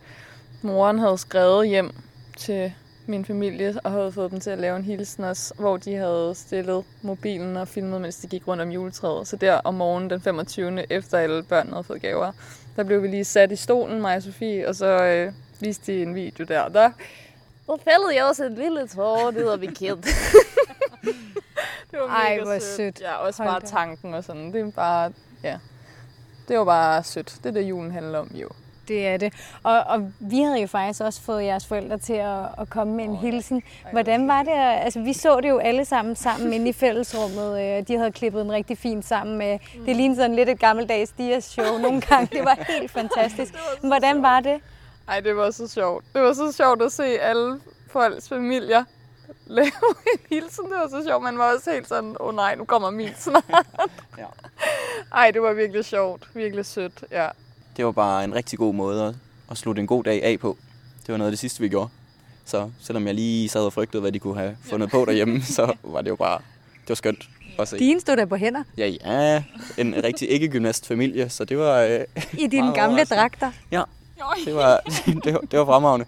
moren 0.61 0.99
havde 0.99 1.17
skrevet 1.17 1.67
hjem 1.67 1.91
til 2.37 2.73
min 3.07 3.25
familie 3.25 3.75
og 3.83 3.91
havde 3.91 4.11
fået 4.11 4.31
dem 4.31 4.39
til 4.39 4.49
at 4.49 4.59
lave 4.59 4.77
en 4.77 4.83
hilsen 4.83 5.23
også, 5.23 5.53
hvor 5.53 5.77
de 5.77 5.95
havde 5.95 6.31
stillet 6.35 6.85
mobilen 7.01 7.57
og 7.57 7.67
filmet, 7.67 8.01
mens 8.01 8.15
de 8.15 8.27
gik 8.27 8.47
rundt 8.47 8.61
om 8.61 8.69
juletræet. 8.69 9.27
Så 9.27 9.35
der 9.35 9.53
om 9.63 9.73
morgenen 9.73 10.09
den 10.09 10.21
25. 10.21 10.91
efter 10.91 11.17
alle 11.17 11.43
børnene 11.43 11.73
havde 11.73 11.83
fået 11.83 12.01
gaver, 12.01 12.31
der 12.75 12.83
blev 12.83 13.03
vi 13.03 13.07
lige 13.07 13.25
sat 13.25 13.51
i 13.51 13.55
stolen, 13.55 14.01
mig 14.01 14.15
og 14.15 14.23
Sofie, 14.23 14.67
og 14.67 14.75
så 14.75 15.03
øh, 15.03 15.33
viste 15.59 15.93
de 15.93 16.01
en 16.01 16.15
video 16.15 16.45
der. 16.45 16.69
Der, 16.69 16.91
der 17.67 17.77
fældede 17.83 18.15
jeg 18.15 18.25
også 18.25 18.45
et 18.45 18.51
lille 18.51 18.87
tår, 18.87 19.31
det 19.31 19.43
havde 19.43 19.59
vi 19.59 19.65
kendt. 19.67 20.05
det 21.91 21.99
var 21.99 22.07
Ej, 22.07 22.29
mega 22.29 22.43
hvor 22.43 22.59
sødt. 22.59 23.01
Ja, 23.01 23.15
også 23.15 23.43
Hold 23.43 23.61
bare 23.61 23.69
tanken 23.69 24.13
og 24.13 24.23
sådan. 24.23 24.53
Det 24.53 24.61
er 24.61 24.71
bare, 24.71 25.11
ja. 25.43 25.59
Det 26.47 26.57
var 26.57 26.65
bare 26.65 27.03
sødt. 27.03 27.37
Det 27.43 27.45
er 27.45 27.51
det, 27.51 27.61
julen 27.61 27.91
handler 27.91 28.19
om, 28.19 28.31
jo. 28.33 28.49
Det 28.87 29.07
er 29.07 29.17
det. 29.17 29.33
Og, 29.63 29.79
og 29.79 30.11
vi 30.19 30.41
havde 30.41 30.59
jo 30.61 30.67
faktisk 30.67 31.01
også 31.01 31.21
fået 31.21 31.43
jeres 31.43 31.65
forældre 31.67 31.97
til 31.97 32.13
at, 32.13 32.45
at 32.57 32.69
komme 32.69 32.93
med 32.93 33.03
en 33.03 33.15
hilsen. 33.15 33.63
Hvordan 33.91 34.27
var 34.27 34.43
det? 34.43 34.51
Altså, 34.55 34.99
vi 34.99 35.13
så 35.13 35.41
det 35.41 35.49
jo 35.49 35.57
alle 35.57 35.85
sammen 35.85 36.15
sammen 36.15 36.53
inde 36.53 36.69
i 36.69 36.73
fællesrummet. 36.73 37.61
øh, 37.61 37.87
De 37.87 37.97
havde 37.97 38.11
klippet 38.11 38.41
en 38.41 38.51
rigtig 38.51 38.77
fin 38.77 39.03
sammen 39.03 39.37
med... 39.37 39.59
Det 39.85 39.95
lignede 39.95 40.15
sådan 40.19 40.35
lidt 40.35 40.49
et 40.49 40.59
gammeldags 40.59 41.11
Dias 41.11 41.43
show 41.43 41.77
nogle 41.85 42.01
gange. 42.01 42.37
Det 42.37 42.45
var 42.45 42.57
helt 42.67 42.91
fantastisk. 42.91 43.53
Hvordan 43.83 44.21
var 44.21 44.39
det? 44.39 44.61
Ej, 45.07 45.19
det 45.19 45.35
var 45.35 45.51
så 45.51 45.67
sjovt. 45.67 46.05
Det 46.13 46.21
var 46.21 46.33
så 46.33 46.51
sjovt 46.51 46.81
at 46.81 46.91
se 46.91 47.03
alle 47.03 47.59
folks 47.91 48.29
familier 48.29 48.83
lave 49.45 49.65
en 50.13 50.19
hilsen. 50.29 50.65
Det 50.65 50.73
var 50.73 50.87
så 50.89 51.03
sjovt. 51.07 51.23
Man 51.23 51.37
var 51.37 51.53
også 51.53 51.71
helt 51.71 51.87
sådan, 51.87 52.15
åh 52.19 52.27
oh, 52.27 52.35
nej, 52.35 52.55
nu 52.55 52.65
kommer 52.65 52.89
min 52.89 53.09
snart. 53.17 53.43
Ja. 54.17 54.25
Ej, 55.13 55.31
det 55.31 55.41
var 55.41 55.53
virkelig 55.53 55.85
sjovt. 55.85 56.27
Virkelig 56.33 56.65
sødt, 56.65 57.03
ja. 57.11 57.27
Det 57.77 57.85
var 57.85 57.91
bare 57.91 58.23
en 58.23 58.35
rigtig 58.35 58.59
god 58.59 58.73
måde 58.73 59.03
at, 59.07 59.15
at 59.51 59.57
slutte 59.57 59.79
en 59.79 59.87
god 59.87 60.03
dag 60.03 60.23
af 60.23 60.39
på. 60.39 60.57
Det 61.05 61.11
var 61.11 61.17
noget 61.17 61.27
af 61.27 61.31
det 61.31 61.39
sidste, 61.39 61.59
vi 61.59 61.69
gjorde. 61.69 61.89
Så 62.45 62.69
selvom 62.81 63.07
jeg 63.07 63.15
lige 63.15 63.49
sad 63.49 63.61
og 63.61 63.73
frygtede, 63.73 64.01
hvad 64.01 64.11
de 64.11 64.19
kunne 64.19 64.37
have 64.37 64.57
fundet 64.63 64.91
på 64.91 65.05
derhjemme, 65.05 65.41
så 65.41 65.73
var 65.83 66.01
det 66.01 66.09
jo 66.09 66.15
bare 66.15 66.39
det 66.81 66.89
var 66.89 66.95
skønt 66.95 67.29
at 67.59 67.67
se. 67.67 67.79
Dine 67.79 67.99
stod 67.99 68.17
der 68.17 68.25
på 68.25 68.35
hænder 68.35 68.63
Ja, 68.77 68.87
ja, 68.87 69.43
en 69.77 70.03
rigtig 70.03 70.29
ikke-gymnastfamilie, 70.29 71.29
så 71.29 71.45
det 71.45 71.57
var... 71.57 71.79
Øh, 71.81 71.99
i 72.33 72.47
dine 72.47 72.73
gamle 72.73 73.03
dragter. 73.03 73.51
ja, 73.71 73.83
det 74.45 74.55
var, 74.55 74.79
det 75.23 75.33
var, 75.33 75.39
det 75.51 75.59
var 75.59 75.65
fremragende. 75.65 76.05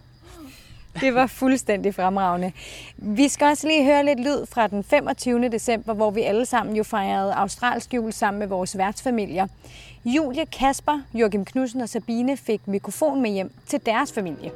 Det 1.01 1.15
var 1.15 1.27
fuldstændig 1.27 1.95
fremragende. 1.95 2.51
Vi 2.97 3.27
skal 3.27 3.47
også 3.47 3.67
lige 3.67 3.85
høre 3.85 4.05
lidt 4.05 4.19
lyd 4.19 4.45
fra 4.45 4.67
den 4.67 4.83
25. 4.83 5.49
december, 5.49 5.93
hvor 5.93 6.11
vi 6.11 6.21
alle 6.21 6.45
sammen 6.45 6.75
jo 6.75 6.83
fejrede 6.83 7.33
australsk 7.33 7.93
jul 7.93 8.13
sammen 8.13 8.39
med 8.39 8.47
vores 8.47 8.77
værtsfamilier. 8.77 9.47
Julie, 10.05 10.45
Kasper, 10.45 11.01
Joachim 11.13 11.45
Knudsen 11.45 11.81
og 11.81 11.89
Sabine 11.89 12.37
fik 12.37 12.67
mikrofon 12.67 13.21
med 13.21 13.31
hjem 13.31 13.51
til 13.67 13.85
deres 13.85 14.13
familie. 14.13 14.51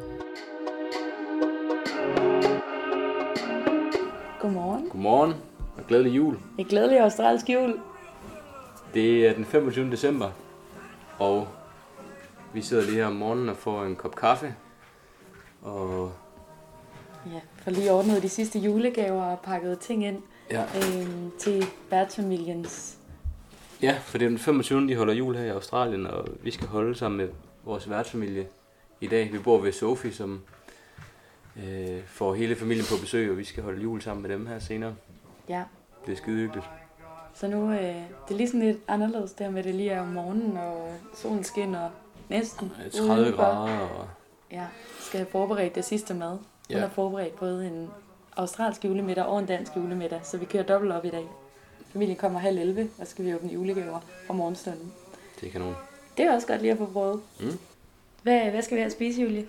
Godmorgen. 4.40 4.90
Godmorgen 4.90 5.34
og 5.78 5.88
glædelig 5.88 6.16
jul. 6.16 6.38
En 6.58 6.66
glædelig 6.66 7.00
australsk 7.00 7.50
jul. 7.50 7.80
Det 8.94 9.28
er 9.28 9.34
den 9.34 9.46
25. 9.46 9.92
december, 9.92 10.30
og 11.20 11.48
vi 12.54 12.62
sidder 12.62 12.84
lige 12.84 12.96
her 12.96 13.06
om 13.06 13.14
morgenen 13.14 13.50
og 13.50 13.58
får 13.58 13.84
en 13.84 13.96
kop 13.96 14.16
kaffe. 14.16 14.56
Og 15.62 16.12
Ja, 17.26 17.40
for 17.64 17.72
lige 17.72 17.92
ordnet 17.92 18.24
de 18.24 18.30
sidste 18.30 18.60
julegaver 18.60 19.24
og 19.24 19.40
pakket 19.40 19.80
ting 19.80 20.06
ind 20.06 20.22
ja, 20.52 20.64
øhm, 20.64 21.32
til 21.40 21.66
værtsfamiliens. 21.92 22.98
ja, 23.82 23.98
for 24.02 24.18
det 24.18 24.26
er 24.26 24.30
den 24.30 24.40
25. 24.40 24.88
de 24.88 24.96
holder 24.96 25.14
jul 25.14 25.36
her 25.36 25.44
i 25.46 25.50
Australien, 25.50 26.08
og 26.08 26.28
vi 26.44 26.52
skal 26.52 26.68
holde 26.68 26.96
sammen 26.96 27.18
med 27.18 27.30
vores 27.64 27.90
værtsfamilie 27.90 28.48
i 29.02 29.08
dag. 29.08 29.34
Vi 29.34 29.38
bor 29.40 29.58
ved 29.58 29.72
Sofie, 29.72 30.14
som 30.14 30.42
øh, 31.56 32.04
får 32.06 32.34
hele 32.34 32.56
familien 32.56 32.86
på 32.90 32.96
besøg, 33.02 33.32
og 33.32 33.38
vi 33.38 33.44
skal 33.44 33.64
holde 33.64 33.82
jul 33.82 34.02
sammen 34.02 34.22
med 34.22 34.30
dem 34.30 34.48
her 34.48 34.60
senere. 34.60 34.96
Ja, 35.50 35.64
Det 36.06 36.12
er 36.12 36.16
skide 36.18 36.38
hyggeligt. 36.38 36.66
så 37.34 37.48
nu 37.48 37.72
øh, 37.72 37.80
det 37.80 38.04
er 38.30 38.36
lige 38.36 38.48
sådan 38.48 38.60
lidt 38.62 38.78
anderledes 38.88 39.32
der 39.34 39.50
med, 39.50 39.64
det 39.64 39.76
lige 39.76 39.90
er 39.92 40.02
om 40.02 40.08
morgenen, 40.08 40.58
og 40.58 40.94
solen 41.16 41.44
skinner 41.44 41.90
næsten. 42.30 42.72
Øh, 42.86 42.92
30 42.92 43.22
udenfor. 43.22 43.44
grader, 43.44 43.80
og 43.80 44.08
Ja, 44.52 44.66
skal 45.00 45.18
have 45.20 45.28
forberedt 45.32 45.76
det 45.76 45.86
sidste 45.86 46.14
mad. 46.14 46.38
Hun 46.70 46.78
Ja. 46.78 46.82
har 46.82 46.90
forberedt 46.90 47.36
både 47.40 47.68
en 47.68 47.90
australsk 48.38 48.86
julemiddag 48.86 49.26
og 49.26 49.40
en 49.40 49.46
dansk 49.46 49.72
julemiddag, 49.76 50.20
så 50.24 50.38
vi 50.38 50.46
kører 50.46 50.64
dobbelt 50.64 50.94
op 50.94 51.06
i 51.06 51.10
dag. 51.10 51.26
Familien 51.94 52.18
kommer 52.18 52.40
halv 52.40 52.58
11, 52.60 52.90
og 53.00 53.06
så 53.06 53.12
skal 53.12 53.26
vi 53.26 53.36
åbne 53.36 53.52
julegaver 53.54 54.00
fra 54.28 54.34
morgenstunden. 54.34 54.94
det 55.42 55.48
er 55.48 55.52
kanon. 55.52 55.76
Det 56.18 56.26
er 56.26 56.34
også 56.34 56.48
godt 56.48 56.62
lige 56.62 56.72
at 56.72 56.78
få 56.78 56.86
prøvet. 56.86 57.22
Mm. 57.40 57.60
Hvad, 58.24 58.40
hvad 58.42 58.62
skal 58.62 58.76
vi 58.76 58.82
have 58.82 58.86
at 58.86 58.92
spise, 58.92 59.22
Julie? 59.22 59.46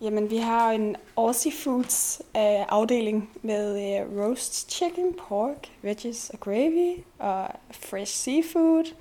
Jamen, 0.00 0.30
vi 0.30 0.36
har 0.36 0.70
en 0.72 0.96
Aussie 1.16 1.52
Foods 1.52 2.22
øh, 2.36 2.42
afdeling 2.68 3.30
med 3.42 3.76
øh, 4.00 4.22
roast 4.22 4.70
chicken, 4.72 5.14
pork, 5.28 5.68
veggies 5.82 6.30
og 6.30 6.40
gravy, 6.40 6.96
og 7.18 7.48
fresh 7.70 8.12
seafood 8.14 8.94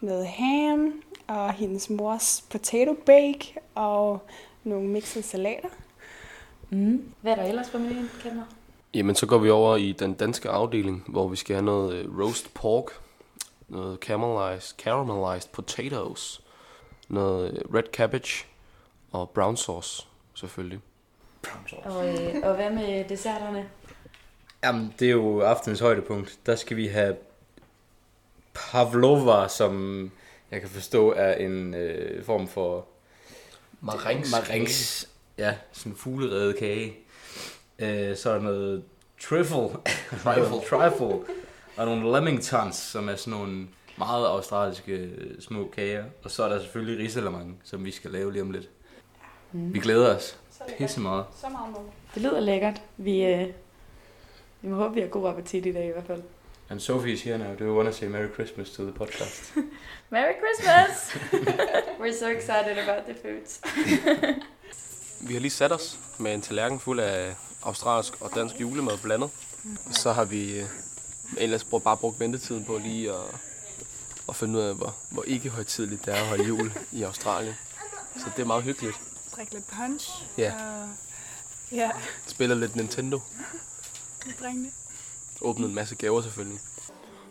med 0.00 0.24
ham, 0.24 1.02
og 1.26 1.52
hendes 1.52 1.90
mors 1.90 2.44
potato 2.50 2.92
bake, 3.06 3.54
og 3.74 4.18
nogle 4.64 4.88
mixede 4.88 5.24
salater. 5.24 5.68
Mm. 6.72 7.12
Hvad 7.20 7.32
er 7.32 7.36
der 7.36 7.44
ellers 7.44 7.70
på 7.70 7.78
menuen, 7.78 8.10
Kender? 8.22 8.44
Jamen, 8.94 9.14
så 9.14 9.26
går 9.26 9.38
vi 9.38 9.50
over 9.50 9.76
i 9.76 9.92
den 9.92 10.14
danske 10.14 10.48
afdeling, 10.48 11.04
hvor 11.08 11.28
vi 11.28 11.36
skal 11.36 11.56
have 11.56 11.64
noget 11.64 11.94
øh, 11.94 12.18
roast 12.18 12.54
pork, 12.54 12.90
noget 13.68 13.98
caramelized, 13.98 14.76
caramelized 14.78 15.50
potatoes, 15.52 16.42
noget 17.08 17.50
øh, 17.52 17.74
red 17.74 17.82
cabbage 17.92 18.44
og 19.12 19.30
brown 19.30 19.56
sauce, 19.56 20.06
selvfølgelig. 20.34 20.80
Og, 21.84 22.08
øh, 22.08 22.34
og 22.42 22.54
hvad 22.54 22.70
med 22.70 23.04
desserterne? 23.08 23.68
Jamen, 24.64 24.94
det 24.98 25.06
er 25.06 25.12
jo 25.12 25.40
aftenens 25.40 25.80
højdepunkt. 25.80 26.38
Der 26.46 26.56
skal 26.56 26.76
vi 26.76 26.86
have 26.86 27.16
pavlova, 28.54 29.48
som 29.48 30.10
jeg 30.50 30.60
kan 30.60 30.70
forstå 30.70 31.12
er 31.12 31.34
en 31.34 31.74
øh, 31.74 32.24
form 32.24 32.48
for 32.48 32.86
Marengs. 33.80 34.32
marings. 34.32 35.08
Ja, 35.38 35.54
sådan 35.72 35.92
en 35.92 35.96
fuglerede 35.96 36.52
kage. 36.52 36.96
Øh, 37.78 38.16
så 38.16 38.30
er 38.30 38.34
der 38.34 38.42
noget 38.42 38.84
trifle. 39.20 39.68
Trifle. 40.22 40.60
trifle. 40.68 41.34
Og 41.76 41.86
nogle 41.86 42.12
lamingtons, 42.12 42.76
som 42.76 43.08
er 43.08 43.16
sådan 43.16 43.38
nogle 43.38 43.66
meget 43.98 44.26
australske 44.26 44.92
øh, 44.92 45.40
små 45.40 45.68
kager. 45.76 46.04
Og 46.24 46.30
så 46.30 46.44
er 46.44 46.48
der 46.48 46.60
selvfølgelig 46.60 47.04
risalamande, 47.04 47.54
som 47.64 47.84
vi 47.84 47.90
skal 47.90 48.10
lave 48.10 48.32
lige 48.32 48.42
om 48.42 48.50
lidt. 48.50 48.68
Mm. 49.52 49.74
Vi 49.74 49.78
glæder 49.78 50.16
os 50.16 50.38
pisse 50.78 51.00
meget. 51.00 51.24
Så 51.40 51.48
meget 51.48 51.70
med. 51.70 51.80
Det 52.14 52.22
lyder 52.22 52.40
lækkert. 52.40 52.82
Vi, 52.96 53.24
øh, 53.24 53.48
vi 54.62 54.68
må 54.68 54.76
håbe, 54.76 54.94
vi 54.94 55.00
har 55.00 55.08
god 55.08 55.28
appetit 55.28 55.66
i 55.66 55.72
dag 55.72 55.88
i 55.88 55.92
hvert 55.92 56.06
fald. 56.06 56.22
And 56.70 56.80
Sophie 56.80 57.12
is 57.12 57.22
here 57.22 57.38
now. 57.38 57.54
Do 57.58 57.64
you 57.64 57.76
want 57.76 57.88
to 57.88 57.92
say 57.92 58.08
Merry 58.08 58.28
Christmas 58.34 58.70
to 58.70 58.82
the 58.82 58.92
podcast? 58.92 59.54
Merry 60.10 60.34
Christmas! 60.42 61.16
We're 62.00 62.12
so 62.12 62.28
excited 62.28 62.78
about 62.78 63.04
the 63.04 63.14
foods. 63.14 63.60
Vi 65.22 65.32
har 65.32 65.40
lige 65.40 65.50
sat 65.50 65.72
os 65.72 65.98
med 66.18 66.34
en 66.34 66.42
tallerken 66.42 66.80
fuld 66.80 67.00
af 67.00 67.34
australsk 67.62 68.20
og 68.20 68.34
dansk 68.34 68.60
julemad 68.60 68.98
blandet. 68.98 69.30
Så 69.90 70.12
har 70.12 70.24
vi 70.24 70.60
øh, 70.60 70.66
ellers 71.36 71.64
bare 71.64 71.96
brugt 71.96 72.20
ventetiden 72.20 72.64
på 72.64 72.78
lige 72.78 73.10
at, 73.12 73.40
at 74.28 74.36
finde 74.36 74.58
ud 74.58 74.64
af, 74.64 74.74
hvor, 74.74 74.94
hvor 75.10 75.22
ikke 75.22 75.48
højtidligt 75.48 76.04
det 76.04 76.14
er 76.14 76.18
at 76.20 76.26
holde 76.26 76.44
jul 76.44 76.72
i 76.92 77.02
Australien. 77.02 77.54
Så 78.16 78.24
det 78.36 78.42
er 78.42 78.46
meget 78.46 78.62
hyggeligt. 78.62 78.96
Drikke 79.36 79.54
lidt 79.54 79.64
punch. 79.66 80.10
Ja. 80.38 80.52
Og, 80.54 80.88
ja, 81.72 81.90
Spiller 82.26 82.56
lidt 82.56 82.76
Nintendo. 82.76 83.20
drengene. 84.40 84.70
Åbnet 85.40 85.68
en 85.68 85.74
masse 85.74 85.94
gaver 85.94 86.22
selvfølgelig. 86.22 86.60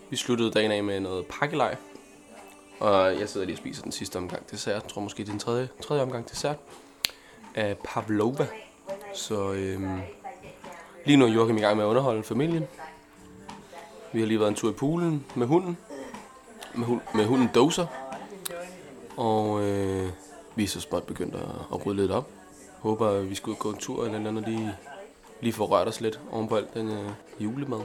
Vi 0.10 0.16
sluttede 0.16 0.52
dagen 0.52 0.72
af 0.72 0.84
med 0.84 1.00
noget 1.00 1.26
pakkelej. 1.30 1.76
Og 2.80 3.20
jeg 3.20 3.30
sidder 3.30 3.46
lige 3.46 3.56
og 3.56 3.58
spiser 3.60 3.84
den 3.84 3.92
sidste 3.92 4.18
omgang 4.18 4.52
dessert. 4.52 4.84
Jeg 4.84 4.92
tror 4.92 5.02
måske 5.02 5.18
det 5.24 5.28
er 5.28 5.32
den 5.32 5.40
tredje, 5.40 5.70
tredje 5.84 6.04
omgang 6.04 6.30
dessert. 6.30 6.58
Af 7.56 7.78
pavlova. 7.84 8.48
Så 9.14 9.52
øhm, 9.52 10.02
lige 11.06 11.18
nu 11.18 11.26
er 11.26 11.30
Joachim 11.30 11.58
i 11.58 11.62
gang 11.62 11.78
med 11.78 11.86
at 11.86 11.90
underholde 11.90 12.24
familien. 12.24 12.68
Vi 14.14 14.20
har 14.20 14.28
lige 14.28 14.40
været 14.40 14.50
en 14.50 14.56
tur 14.56 14.70
i 14.70 14.74
poolen 14.74 15.26
med 15.36 15.48
hunden. 15.48 15.78
Med, 16.76 16.86
hund, 16.86 17.02
med 17.16 17.26
hunden 17.26 17.50
Doser. 17.56 17.86
Og 19.18 19.62
øh, 19.62 20.10
vi 20.56 20.64
er 20.64 20.68
så 20.68 20.82
småt 20.82 21.04
begyndt 21.04 21.36
at, 21.36 21.42
at 21.74 21.86
rydde 21.86 22.02
lidt 22.02 22.12
op. 22.12 22.30
Håber, 22.80 23.08
at 23.08 23.30
vi 23.30 23.36
skal 23.36 23.50
ud 23.50 23.56
og 23.56 23.60
gå 23.60 23.70
en 23.70 23.78
tur 23.78 24.06
eller 24.06 24.18
andet 24.18 24.48
lige, 24.48 24.76
lige 25.42 25.54
få 25.54 25.66
rørt 25.66 25.88
os 25.88 26.02
lidt 26.02 26.20
oven 26.32 26.48
på 26.48 26.56
alt 26.56 26.74
den 26.74 26.90
øh, 26.90 27.10
julemad. 27.40 27.80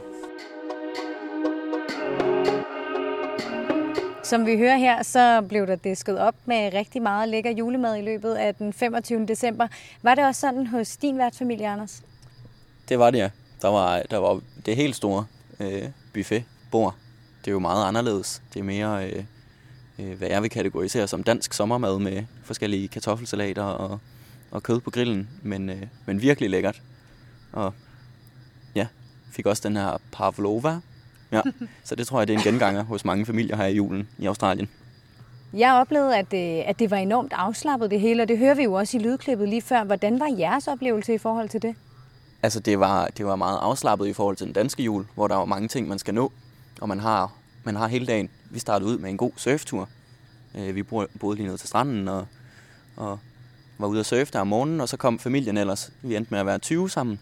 Som 4.26 4.46
vi 4.46 4.56
hører 4.56 4.76
her, 4.76 5.02
så 5.02 5.42
blev 5.48 5.66
der 5.66 5.76
disket 5.76 6.18
op 6.18 6.34
med 6.44 6.74
rigtig 6.74 7.02
meget 7.02 7.28
lækker 7.28 7.50
julemad 7.50 7.96
i 7.96 8.02
løbet 8.02 8.34
af 8.34 8.54
den 8.54 8.72
25. 8.72 9.26
december. 9.26 9.68
Var 10.02 10.14
det 10.14 10.24
også 10.24 10.40
sådan 10.40 10.66
hos 10.66 10.96
din 10.96 11.18
værtsfamilie, 11.18 11.68
Anders? 11.68 12.02
Det 12.88 12.98
var 12.98 13.10
det, 13.10 13.18
ja. 13.18 13.30
Der 13.62 13.68
var, 13.68 14.02
der 14.10 14.18
var 14.18 14.40
det 14.66 14.76
helt 14.76 14.96
store 14.96 15.26
øh, 15.60 15.82
buffetbord. 16.14 16.94
Det 17.40 17.48
er 17.48 17.52
jo 17.52 17.58
meget 17.58 17.88
anderledes. 17.88 18.42
Det 18.54 18.60
er 18.60 18.64
mere, 18.64 19.10
øh, 19.10 19.24
øh, 19.98 20.18
hvad 20.18 20.28
jeg 20.28 20.42
vil 20.42 20.50
kategorisere 20.50 21.08
som 21.08 21.22
dansk 21.22 21.52
sommermad 21.52 21.98
med 21.98 22.24
forskellige 22.44 22.88
kartoffelsalater 22.88 23.62
og, 23.62 23.98
og 24.50 24.62
kød 24.62 24.80
på 24.80 24.90
grillen. 24.90 25.28
Men, 25.42 25.70
øh, 25.70 25.82
men 26.06 26.22
virkelig 26.22 26.50
lækkert. 26.50 26.82
Og 27.52 27.74
ja, 28.74 28.86
fik 29.32 29.46
også 29.46 29.68
den 29.68 29.76
her 29.76 29.98
pavlova. 30.12 30.80
Ja, 31.32 31.42
så 31.84 31.94
det 31.94 32.06
tror 32.06 32.20
jeg, 32.20 32.28
det 32.28 32.34
er 32.34 32.38
en 32.38 32.44
genganger 32.44 32.82
hos 32.84 33.04
mange 33.04 33.26
familier 33.26 33.56
her 33.56 33.64
i 33.66 33.74
julen 33.74 34.08
i 34.18 34.26
Australien. 34.26 34.68
Jeg 35.52 35.72
oplevede, 35.72 36.16
at 36.16 36.30
det, 36.30 36.60
at 36.60 36.78
det 36.78 36.90
var 36.90 36.96
enormt 36.96 37.32
afslappet 37.32 37.90
det 37.90 38.00
hele, 38.00 38.22
og 38.22 38.28
det 38.28 38.38
hører 38.38 38.54
vi 38.54 38.62
jo 38.62 38.72
også 38.72 38.96
i 38.96 39.00
lydklippet 39.00 39.48
lige 39.48 39.62
før. 39.62 39.84
Hvordan 39.84 40.20
var 40.20 40.34
jeres 40.38 40.68
oplevelse 40.68 41.14
i 41.14 41.18
forhold 41.18 41.48
til 41.48 41.62
det? 41.62 41.74
Altså, 42.42 42.60
det 42.60 42.80
var, 42.80 43.06
det 43.06 43.26
var 43.26 43.36
meget 43.36 43.58
afslappet 43.62 44.06
i 44.06 44.12
forhold 44.12 44.36
til 44.36 44.46
den 44.46 44.52
danske 44.54 44.82
jul, 44.82 45.06
hvor 45.14 45.28
der 45.28 45.34
var 45.36 45.44
mange 45.44 45.68
ting, 45.68 45.88
man 45.88 45.98
skal 45.98 46.14
nå, 46.14 46.32
og 46.80 46.88
man 46.88 47.00
har, 47.00 47.32
man 47.64 47.76
har 47.76 47.88
hele 47.88 48.06
dagen. 48.06 48.28
Vi 48.50 48.58
startede 48.58 48.90
ud 48.90 48.98
med 48.98 49.10
en 49.10 49.16
god 49.16 49.32
surftur. 49.36 49.88
Øh, 50.54 50.74
Vi 50.74 50.82
boede 50.82 51.36
lige 51.36 51.46
ned 51.46 51.58
til 51.58 51.68
stranden 51.68 52.08
og, 52.08 52.26
og 52.96 53.18
var 53.78 53.86
ude 53.86 54.00
at 54.00 54.06
surfe 54.06 54.32
der 54.32 54.40
om 54.40 54.46
morgenen, 54.46 54.80
og 54.80 54.88
så 54.88 54.96
kom 54.96 55.18
familien 55.18 55.56
ellers. 55.56 55.92
Vi 56.02 56.16
endte 56.16 56.30
med 56.30 56.38
at 56.40 56.46
være 56.46 56.58
20 56.58 56.90
sammen, 56.90 57.20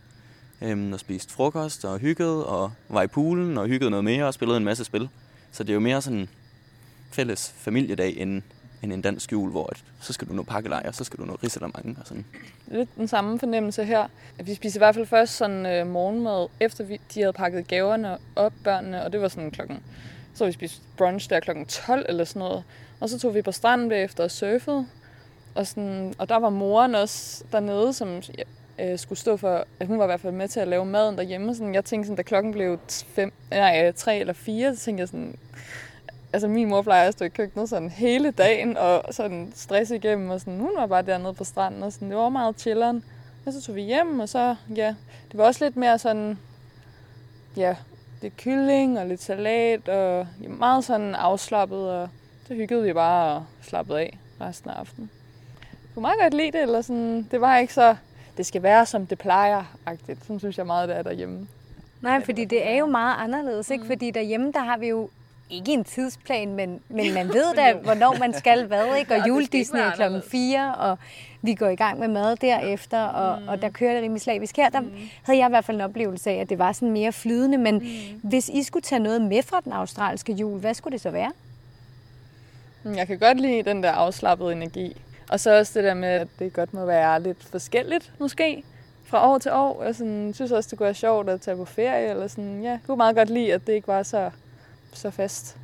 øhm, 0.65 0.93
og 0.93 1.01
spiste 1.01 1.33
frokost 1.33 1.85
og 1.85 1.99
hyggede, 1.99 2.47
og 2.47 2.73
var 2.89 3.03
i 3.03 3.07
poolen 3.07 3.59
og 3.59 3.67
hyggede 3.67 3.91
noget 3.91 4.05
mere 4.05 4.27
og 4.27 4.35
spillede 4.35 4.57
en 4.57 4.65
masse 4.65 4.85
spil. 4.85 5.09
Så 5.53 5.63
det 5.65 5.71
er 5.71 5.75
jo 5.75 5.81
mere 5.81 6.03
sådan 6.03 6.19
en 6.19 6.29
fælles 7.13 7.55
familiedag 7.57 8.17
end, 8.17 8.43
end 8.83 8.93
en 8.93 9.03
dansk 9.03 9.33
jul, 9.33 9.51
hvor 9.51 9.67
at, 9.71 9.85
så 10.01 10.13
skal 10.13 10.29
du 10.29 10.33
nå 10.33 10.43
pakkelejr, 10.43 10.93
så 10.93 11.05
skal 11.05 11.19
du 11.19 11.25
nå 11.25 11.39
mange 11.61 11.97
og 12.01 12.07
sådan. 12.07 12.25
lidt 12.67 12.97
den 12.97 13.09
samme 13.09 13.39
fornemmelse 13.39 13.85
her. 13.85 14.07
At 14.39 14.47
vi 14.47 14.55
spiste 14.55 14.77
i 14.77 14.81
hvert 14.81 14.95
fald 14.95 15.07
først 15.07 15.37
sådan 15.37 15.67
øh, 15.67 15.87
morgenmad, 15.87 16.49
efter 16.61 16.85
vi, 16.85 17.01
de 17.15 17.21
havde 17.21 17.33
pakket 17.33 17.69
gaverne 17.69 18.19
op, 18.37 18.53
børnene, 18.65 19.05
og 19.05 19.13
det 19.13 19.21
var 19.21 19.29
sådan 19.29 19.51
klokken... 19.51 19.83
Så 20.35 20.47
vi 20.47 20.53
spiste 20.53 20.81
brunch 20.97 21.31
der 21.31 21.41
klokken 21.41 21.67
12 21.67 22.07
eller 22.09 22.25
sådan 22.25 22.41
noget. 22.41 22.65
Og 23.01 23.09
så 23.09 23.19
tog 23.19 23.35
vi 23.35 23.43
på 23.43 23.53
stranden 23.53 23.89
bagefter 23.89 24.25
og 24.25 24.31
surfede. 24.31 24.87
Og, 25.55 25.67
sådan, 25.67 26.15
og 26.19 26.29
der 26.29 26.37
var 26.37 26.51
moren 26.51 26.95
også 26.95 27.45
dernede, 27.53 27.93
som 27.93 28.23
ja, 28.39 28.43
øh, 28.79 28.99
skulle 28.99 29.19
stå 29.19 29.37
for, 29.37 29.67
at 29.81 29.87
hun 29.87 29.99
var 29.99 30.05
i 30.05 30.07
hvert 30.07 30.21
fald 30.21 30.33
med 30.33 30.49
til 30.49 30.61
at 30.61 30.69
lave 30.69 30.85
maden 30.85 31.17
derhjemme. 31.17 31.55
Sådan, 31.55 31.75
jeg 31.75 31.85
tænkte 31.85 32.07
sådan, 32.07 32.17
da 32.17 32.23
klokken 32.23 32.53
blev 32.53 32.79
fem, 32.89 33.33
nej, 33.51 33.85
øh, 33.87 33.95
tre 33.95 34.19
eller 34.19 34.33
fire, 34.33 34.77
så 34.77 34.85
tænkte 34.85 35.01
jeg 35.01 35.09
sådan, 35.09 35.37
altså 36.33 36.49
min 36.49 36.69
mor 36.69 36.83
plejer 36.83 37.09
at 37.09 37.13
stå 37.13 37.25
i 37.25 37.29
køkkenet 37.29 37.69
sådan 37.69 37.91
hele 37.91 38.31
dagen 38.31 38.77
og 38.77 39.05
sådan 39.11 39.53
stress 39.55 39.91
igennem, 39.91 40.31
og 40.31 40.41
sådan, 40.41 40.59
hun 40.59 40.71
var 40.77 40.87
bare 40.87 41.03
dernede 41.03 41.35
på 41.35 41.45
stranden, 41.45 41.83
og 41.83 41.93
sådan, 41.93 42.09
det 42.09 42.17
var 42.17 42.29
meget 42.29 42.61
chilleren. 42.61 43.05
Og 43.47 43.53
så 43.53 43.63
tog 43.63 43.75
vi 43.75 43.83
hjem, 43.83 44.21
og 44.21 44.29
så, 44.29 44.57
ja, 44.77 44.95
det 45.31 45.39
var 45.39 45.45
også 45.45 45.65
lidt 45.65 45.77
mere 45.77 45.99
sådan, 45.99 46.39
ja, 47.57 47.77
lidt 48.23 48.37
kylling 48.37 48.99
og 48.99 49.07
lidt 49.07 49.23
salat, 49.23 49.89
og 49.89 50.27
ja, 50.43 50.49
meget 50.49 50.85
sådan 50.85 51.15
afslappet, 51.15 51.91
og 51.91 52.09
så 52.49 52.55
hyggede 52.55 52.83
vi 52.83 52.93
bare 52.93 53.37
og 53.37 53.45
slappede 53.63 53.99
af 53.99 54.19
resten 54.41 54.71
af 54.71 54.75
aftenen. 54.75 55.11
Jeg 55.71 55.95
kunne 55.95 56.03
meget 56.03 56.21
godt 56.21 56.35
lide 56.35 56.53
det, 56.53 56.63
eller 56.63 56.81
sådan, 56.81 57.29
det 57.31 57.41
var 57.41 57.59
ikke 57.59 57.75
så, 57.75 57.97
det 58.37 58.47
skal 58.47 58.63
være 58.63 58.87
som 58.87 59.07
det 59.07 59.19
plejer-agtigt. 59.19 60.25
Sådan 60.25 60.39
synes 60.39 60.59
jeg 60.59 60.67
meget, 60.67 60.89
det 60.89 60.97
er 60.97 61.03
derhjemme. 61.03 61.49
Nej, 62.01 62.25
fordi 62.25 62.45
det 62.45 62.69
er 62.69 62.77
jo 62.77 62.87
meget 62.87 63.15
anderledes, 63.19 63.71
ikke? 63.71 63.87
Fordi 63.87 64.11
derhjemme, 64.11 64.53
der 64.53 64.61
har 64.61 64.79
vi 64.79 64.89
jo 64.89 65.11
ikke 65.51 65.73
en 65.73 65.85
tidsplan, 65.85 66.55
men, 66.55 66.81
men 66.89 67.15
man 67.15 67.29
ved 67.39 67.55
da, 67.55 67.73
hvornår 67.73 68.19
man 68.19 68.35
skal 68.35 68.67
hvad, 68.67 68.97
ikke? 68.97 69.15
Og 69.15 69.29
juledisney 69.29 69.81
er 69.81 69.91
klokken 69.91 70.23
4, 70.31 70.75
og 70.75 70.99
vi 71.43 71.55
går 71.55 71.69
i 71.69 71.75
gang 71.75 71.99
med 71.99 72.09
mad 72.09 72.37
derefter, 72.37 73.03
og, 73.03 73.43
mm. 73.43 73.49
og 73.49 73.63
der 73.63 73.69
kører 73.71 73.95
det 73.95 74.03
rimelig 74.03 74.23
slavisk. 74.23 74.57
Her 74.57 74.69
der 74.69 74.81
mm. 74.81 74.93
havde 75.23 75.39
jeg 75.39 75.49
i 75.49 75.51
hvert 75.51 75.65
fald 75.65 75.77
en 75.77 75.81
oplevelse 75.81 76.31
af, 76.31 76.35
at 76.35 76.49
det 76.49 76.59
var 76.59 76.73
sådan 76.73 76.93
mere 76.93 77.13
flydende, 77.13 77.59
men 77.59 77.75
mm. 77.75 78.29
hvis 78.29 78.49
I 78.49 78.63
skulle 78.63 78.83
tage 78.83 78.99
noget 78.99 79.23
med 79.23 79.43
fra 79.43 79.61
den 79.61 79.73
australske 79.73 80.33
jul, 80.33 80.61
hvad 80.61 80.75
skulle 80.75 80.93
det 80.93 81.01
så 81.01 81.11
være? 81.11 81.33
Jeg 82.85 83.07
kan 83.07 83.19
godt 83.19 83.41
lide 83.41 83.63
den 83.63 83.83
der 83.83 83.91
afslappede 83.91 84.53
energi. 84.53 84.97
Og 85.29 85.41
så 85.41 85.59
også 85.59 85.73
det 85.75 85.85
der 85.85 85.95
med, 85.95 86.09
at 86.09 86.29
det 86.39 86.53
godt 86.53 86.75
må 86.75 86.85
være 86.85 87.23
lidt 87.23 87.45
forskelligt, 87.45 88.13
måske, 88.19 88.65
fra 89.05 89.29
år 89.29 89.39
til 89.39 89.53
år. 89.53 89.85
Jeg 89.85 89.95
sådan, 89.95 90.33
synes 90.35 90.53
også, 90.53 90.71
det 90.71 90.79
kunne 90.79 90.85
være 90.85 90.95
sjovt 90.95 91.29
at 91.29 91.41
tage 91.41 91.57
på 91.57 91.65
ferie, 91.65 92.11
eller 92.11 92.29
sådan, 92.29 92.63
ja, 92.63 92.71
jeg 92.71 92.81
kunne 92.87 92.97
meget 92.97 93.17
godt 93.17 93.31
lide, 93.31 93.53
at 93.55 93.67
det 93.67 93.73
ikke 93.73 93.89
var 93.89 94.03
så, 94.03 94.31
så 94.93 95.11
fast. 95.11 95.57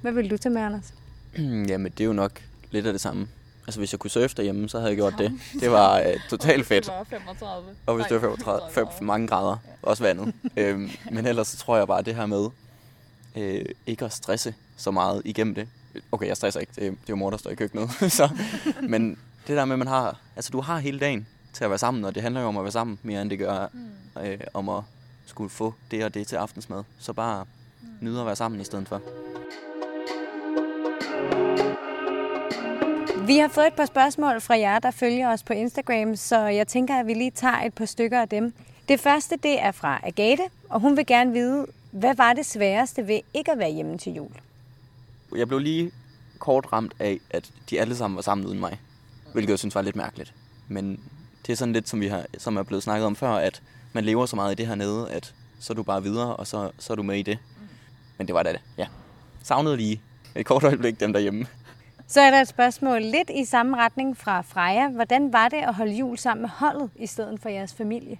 Hvad 0.00 0.12
vil 0.12 0.30
du 0.30 0.36
tage 0.36 0.52
med, 0.52 0.62
Anders? 0.62 0.94
Jamen, 1.70 1.92
det 1.92 2.00
er 2.00 2.04
jo 2.04 2.12
nok 2.12 2.42
lidt 2.70 2.86
af 2.86 2.92
det 2.92 3.00
samme. 3.00 3.28
Altså, 3.66 3.80
hvis 3.80 3.92
jeg 3.92 3.98
kunne 3.98 4.10
surfe 4.10 4.34
derhjemme, 4.36 4.68
så 4.68 4.78
havde 4.78 4.88
jeg 4.88 4.96
gjort 4.96 5.14
det. 5.18 5.32
Det 5.60 5.70
var 5.70 5.98
øh, 5.98 6.14
totalt 6.30 6.66
fedt. 6.66 6.84
Det 6.84 6.92
var 6.92 7.04
35. 7.04 7.68
Og 7.86 7.94
hvis 7.94 8.06
det 8.06 8.14
var 8.14 8.20
35, 8.20 8.60
35 8.70 9.06
mange 9.06 9.28
grader, 9.28 9.56
også 9.82 10.02
vandet. 10.04 10.34
øhm, 10.56 10.90
men 11.10 11.26
ellers 11.26 11.48
så 11.48 11.56
tror 11.56 11.76
jeg 11.76 11.86
bare, 11.86 12.02
det 12.02 12.14
her 12.14 12.26
med 12.26 12.46
øh, 13.36 13.64
ikke 13.86 14.04
at 14.04 14.12
stresse 14.12 14.54
så 14.76 14.90
meget 14.90 15.22
igennem 15.24 15.54
det. 15.54 15.68
Okay, 16.12 16.26
jeg 16.26 16.36
stresser 16.36 16.60
ikke. 16.60 16.72
Det 16.76 16.86
er, 16.86 16.90
det 16.90 16.98
er 16.98 17.10
jo 17.10 17.16
mor, 17.16 17.30
der 17.30 17.36
står 17.36 17.50
i 17.50 17.54
køkkenet. 17.54 17.90
så, 18.18 18.28
men 18.82 19.18
det 19.46 19.56
der 19.56 19.64
med, 19.64 19.72
at 19.72 19.78
man 19.78 19.88
har, 19.88 20.20
altså 20.36 20.50
du 20.50 20.60
har 20.60 20.78
hele 20.78 20.98
dagen 20.98 21.26
til 21.52 21.64
at 21.64 21.70
være 21.70 21.78
sammen, 21.78 22.04
og 22.04 22.14
det 22.14 22.22
handler 22.22 22.40
jo 22.40 22.46
om 22.46 22.56
at 22.56 22.64
være 22.64 22.72
sammen, 22.72 22.98
mere 23.02 23.22
end 23.22 23.30
det 23.30 23.38
gør 23.38 23.66
mm. 23.72 24.22
øh, 24.22 24.38
om 24.54 24.68
at 24.68 24.82
skulle 25.26 25.50
få 25.50 25.74
det 25.90 26.04
og 26.04 26.14
det 26.14 26.26
til 26.26 26.36
aftensmad. 26.36 26.84
Så 26.98 27.12
bare 27.12 27.44
mm. 27.82 27.88
nyde 28.00 28.20
at 28.20 28.26
være 28.26 28.36
sammen 28.36 28.60
i 28.60 28.64
stedet 28.64 28.88
for. 28.88 29.00
Vi 33.26 33.38
har 33.38 33.48
fået 33.48 33.66
et 33.66 33.74
par 33.74 33.86
spørgsmål 33.86 34.40
fra 34.40 34.58
jer, 34.58 34.78
der 34.78 34.90
følger 34.90 35.32
os 35.32 35.42
på 35.42 35.52
Instagram, 35.52 36.16
så 36.16 36.38
jeg 36.38 36.68
tænker, 36.68 37.00
at 37.00 37.06
vi 37.06 37.14
lige 37.14 37.30
tager 37.30 37.62
et 37.62 37.74
par 37.74 37.84
stykker 37.84 38.20
af 38.20 38.28
dem. 38.28 38.54
Det 38.88 39.00
første, 39.00 39.36
det 39.42 39.60
er 39.60 39.72
fra 39.72 40.00
Agathe, 40.02 40.44
og 40.68 40.80
hun 40.80 40.96
vil 40.96 41.06
gerne 41.06 41.32
vide, 41.32 41.66
hvad 41.90 42.14
var 42.14 42.32
det 42.32 42.46
sværeste 42.46 43.08
ved 43.08 43.20
ikke 43.34 43.52
at 43.52 43.58
være 43.58 43.70
hjemme 43.70 43.98
til 43.98 44.14
jul? 44.14 44.30
Jeg 45.36 45.48
blev 45.48 45.58
lige 45.58 45.92
kort 46.38 46.72
ramt 46.72 46.92
af, 46.98 47.20
at 47.30 47.50
de 47.70 47.80
alle 47.80 47.96
sammen 47.96 48.16
var 48.16 48.22
sammen 48.22 48.46
uden 48.46 48.60
mig, 48.60 48.80
hvilket 49.32 49.50
jeg 49.50 49.58
synes 49.58 49.74
var 49.74 49.82
lidt 49.82 49.96
mærkeligt. 49.96 50.34
Men 50.68 51.00
det 51.46 51.52
er 51.52 51.56
sådan 51.56 51.72
lidt, 51.72 51.88
som, 51.88 52.00
vi 52.00 52.06
har, 52.06 52.24
som 52.38 52.56
er 52.56 52.62
blevet 52.62 52.82
snakket 52.82 53.06
om 53.06 53.16
før, 53.16 53.30
at 53.30 53.62
man 53.92 54.04
lever 54.04 54.26
så 54.26 54.36
meget 54.36 54.52
i 54.52 54.54
det 54.54 54.66
her 54.66 54.74
nede, 54.74 55.10
at 55.10 55.34
så 55.60 55.72
er 55.72 55.74
du 55.74 55.82
bare 55.82 56.02
videre, 56.02 56.36
og 56.36 56.46
så, 56.46 56.70
så 56.78 56.92
er 56.92 56.94
du 56.94 57.02
med 57.02 57.18
i 57.18 57.22
det. 57.22 57.38
Men 58.18 58.26
det 58.26 58.34
var 58.34 58.42
da 58.42 58.52
det, 58.52 58.60
ja. 58.78 58.86
Savnede 59.42 59.76
lige 59.76 60.00
et 60.34 60.46
kort 60.46 60.64
øjeblik 60.64 61.00
dem 61.00 61.12
derhjemme. 61.12 61.46
Så 62.06 62.20
er 62.20 62.30
der 62.30 62.40
et 62.40 62.48
spørgsmål 62.48 63.02
lidt 63.02 63.30
i 63.34 63.44
samme 63.44 63.76
retning 63.76 64.16
fra 64.16 64.40
Freja. 64.40 64.88
Hvordan 64.88 65.32
var 65.32 65.48
det 65.48 65.56
at 65.56 65.74
holde 65.74 65.92
jul 65.92 66.18
sammen 66.18 66.42
med 66.42 66.50
holdet 66.50 66.90
i 66.96 67.06
stedet 67.06 67.40
for 67.40 67.48
jeres 67.48 67.74
familie? 67.74 68.18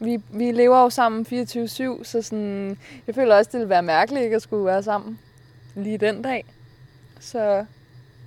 Vi, 0.00 0.22
vi 0.30 0.52
lever 0.52 0.82
jo 0.82 0.90
sammen 0.90 1.26
24-7, 1.30 2.04
så 2.04 2.22
sådan, 2.22 2.78
jeg 3.06 3.14
føler 3.14 3.36
også, 3.36 3.50
det 3.52 3.58
ville 3.58 3.70
være 3.70 3.82
mærkeligt 3.82 4.24
ikke 4.24 4.36
at 4.36 4.42
skulle 4.42 4.64
være 4.64 4.82
sammen 4.82 5.18
lige 5.74 5.98
den 5.98 6.22
dag. 6.22 6.44
Så 7.20 7.38
ja, 7.38 7.64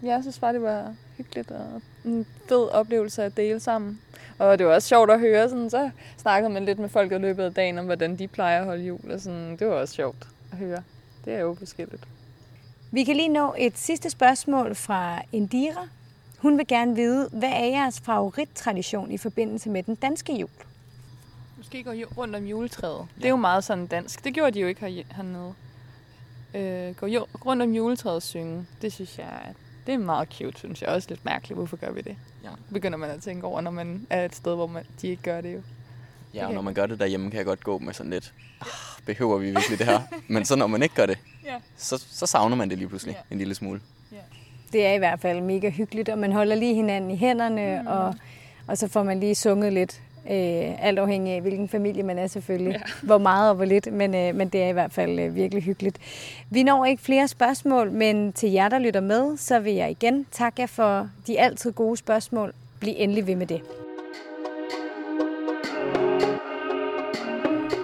jeg 0.03 0.23
synes 0.23 0.39
bare, 0.39 0.53
det 0.53 0.61
var 0.61 0.95
hyggeligt 1.17 1.51
og 1.51 1.81
en 2.05 2.25
fed 2.49 2.69
oplevelse 2.69 3.23
at 3.23 3.37
dele 3.37 3.59
sammen. 3.59 4.01
Og 4.39 4.59
det 4.59 4.67
var 4.67 4.73
også 4.73 4.87
sjovt 4.87 5.11
at 5.11 5.19
høre, 5.19 5.49
sådan, 5.49 5.69
så 5.69 5.89
snakkede 6.17 6.53
man 6.53 6.65
lidt 6.65 6.79
med 6.79 6.89
folk 6.89 7.11
i 7.11 7.17
løbet 7.17 7.43
af 7.43 7.53
dagen 7.53 7.77
om, 7.79 7.85
hvordan 7.85 8.19
de 8.19 8.27
plejer 8.27 8.59
at 8.59 8.65
holde 8.65 8.83
jul. 8.83 9.11
Og 9.11 9.21
sådan, 9.21 9.57
det 9.57 9.67
var 9.67 9.73
også 9.73 9.93
sjovt 9.93 10.27
at 10.51 10.57
høre. 10.57 10.83
Det 11.25 11.33
er 11.33 11.39
jo 11.39 11.55
forskelligt. 11.55 12.03
Vi 12.91 13.03
kan 13.03 13.15
lige 13.15 13.27
nå 13.27 13.55
et 13.57 13.77
sidste 13.77 14.09
spørgsmål 14.09 14.75
fra 14.75 15.21
Indira. 15.31 15.87
Hun 16.37 16.57
vil 16.57 16.67
gerne 16.67 16.95
vide, 16.95 17.29
hvad 17.31 17.49
er 17.49 17.65
jeres 17.65 17.99
favorittradition 17.99 19.11
i 19.11 19.17
forbindelse 19.17 19.69
med 19.69 19.83
den 19.83 19.95
danske 19.95 20.33
jul? 20.33 20.49
Måske 21.57 21.83
gå 21.83 21.91
rundt 22.17 22.35
om 22.35 22.43
juletræet. 22.43 22.97
Ja. 22.97 23.05
Det 23.17 23.25
er 23.25 23.29
jo 23.29 23.35
meget 23.35 23.63
sådan 23.63 23.87
dansk. 23.87 24.23
Det 24.23 24.33
gjorde 24.33 24.51
de 24.51 24.59
jo 24.59 24.67
ikke 24.67 24.85
her, 24.85 25.03
hernede. 25.15 25.53
Øh, 26.57 26.95
gå 26.95 27.05
jo, 27.05 27.25
rundt 27.45 27.61
om 27.63 27.71
juletræet 27.71 28.15
og 28.15 28.23
synge. 28.23 28.65
Det 28.81 28.93
synes 28.93 29.17
jeg, 29.17 29.53
det 29.87 29.93
er 29.93 29.97
meget 29.97 30.29
cute, 30.33 30.57
synes 30.57 30.81
jeg. 30.81 30.89
Også 30.89 31.09
lidt 31.09 31.25
mærkeligt, 31.25 31.57
hvorfor 31.57 31.77
gør 31.77 31.91
vi 31.91 32.01
det? 32.01 32.15
Ja. 32.43 32.49
Begynder 32.73 32.97
man 32.97 33.09
at 33.09 33.21
tænke 33.21 33.47
over, 33.47 33.61
når 33.61 33.71
man 33.71 34.07
er 34.09 34.25
et 34.25 34.35
sted, 34.35 34.55
hvor 34.55 34.67
man, 34.67 34.83
de 35.01 35.07
ikke 35.07 35.23
gør 35.23 35.41
det 35.41 35.53
jo. 35.53 35.61
Ja, 36.33 36.47
og 36.47 36.53
når 36.53 36.61
man 36.61 36.73
gør 36.73 36.85
det 36.85 36.99
derhjemme, 36.99 37.31
kan 37.31 37.37
jeg 37.37 37.45
godt 37.45 37.63
gå 37.63 37.77
med 37.77 37.93
sådan 37.93 38.09
lidt, 38.09 38.33
ah, 38.61 38.67
behøver 39.05 39.37
vi 39.37 39.45
virkelig 39.45 39.79
det 39.79 39.87
her? 39.87 39.99
Men 40.33 40.45
så 40.45 40.55
når 40.55 40.67
man 40.67 40.83
ikke 40.83 40.95
gør 40.95 41.05
det, 41.05 41.17
ja. 41.45 41.55
så, 41.77 41.97
så 42.09 42.25
savner 42.25 42.55
man 42.55 42.69
det 42.69 42.77
lige 42.77 42.87
pludselig 42.87 43.15
ja. 43.15 43.33
en 43.33 43.37
lille 43.37 43.55
smule. 43.55 43.81
Ja. 44.11 44.17
Det 44.73 44.85
er 44.85 44.93
i 44.93 44.97
hvert 44.97 45.19
fald 45.19 45.41
mega 45.41 45.69
hyggeligt, 45.69 46.09
og 46.09 46.17
man 46.17 46.31
holder 46.31 46.55
lige 46.55 46.75
hinanden 46.75 47.11
i 47.11 47.17
hænderne, 47.17 47.79
mm. 47.81 47.87
og, 47.87 48.15
og 48.67 48.77
så 48.77 48.87
får 48.87 49.03
man 49.03 49.19
lige 49.19 49.35
sunget 49.35 49.73
lidt 49.73 50.01
Øh, 50.31 50.85
alt 50.85 50.99
afhængig 50.99 51.33
af, 51.33 51.41
hvilken 51.41 51.69
familie 51.69 52.03
man 52.03 52.17
er 52.19 52.27
selvfølgelig. 52.27 52.71
Ja. 52.73 52.79
Hvor 53.07 53.17
meget 53.17 53.49
og 53.49 53.55
hvor 53.55 53.65
lidt, 53.65 53.93
men, 53.93 54.15
øh, 54.15 54.35
men 54.35 54.49
det 54.49 54.63
er 54.63 54.69
i 54.69 54.71
hvert 54.71 54.93
fald 54.93 55.19
øh, 55.19 55.35
virkelig 55.35 55.63
hyggeligt. 55.63 55.97
Vi 56.49 56.63
når 56.63 56.85
ikke 56.85 57.03
flere 57.03 57.27
spørgsmål, 57.27 57.91
men 57.91 58.33
til 58.33 58.51
jer, 58.51 58.69
der 58.69 58.79
lytter 58.79 59.01
med, 59.01 59.37
så 59.37 59.59
vil 59.59 59.73
jeg 59.73 59.91
igen 59.91 60.25
takke 60.31 60.61
jer 60.61 60.67
for 60.67 61.09
de 61.27 61.39
altid 61.39 61.71
gode 61.71 61.97
spørgsmål. 61.97 62.53
Bliv 62.79 62.93
endelig 62.97 63.27
ved 63.27 63.35
med 63.35 63.47
det. 63.47 63.61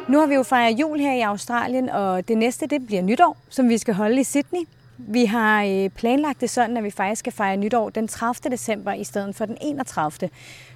Nu 0.08 0.20
har 0.20 0.28
vi 0.28 0.34
jo 0.36 0.44
fejret 0.44 0.80
jul 0.80 1.00
her 1.00 1.14
i 1.14 1.22
Australien, 1.22 1.90
og 1.90 2.28
det 2.28 2.38
næste 2.38 2.68
det 2.68 2.88
bliver 2.88 3.02
nytår, 3.02 3.38
som 3.50 3.70
vi 3.70 3.78
skal 3.78 3.94
holde 3.94 4.20
i 4.20 4.24
Sydney. 4.24 4.60
Vi 5.08 5.26
har 5.26 5.64
øh, 5.64 5.90
planlagt 5.90 6.42
det 6.42 6.50
sådan, 6.50 6.78
at 6.78 6.84
vi 6.84 6.92
faktisk 6.92 7.20
skal 7.20 7.34
fejre 7.34 7.58
nytår 7.58 7.90
den 7.90 8.08
30. 8.08 8.52
december 8.52 8.94
i 8.94 9.04
stedet 9.04 9.36
for 9.36 9.46
den 9.46 9.58
31. 9.62 10.30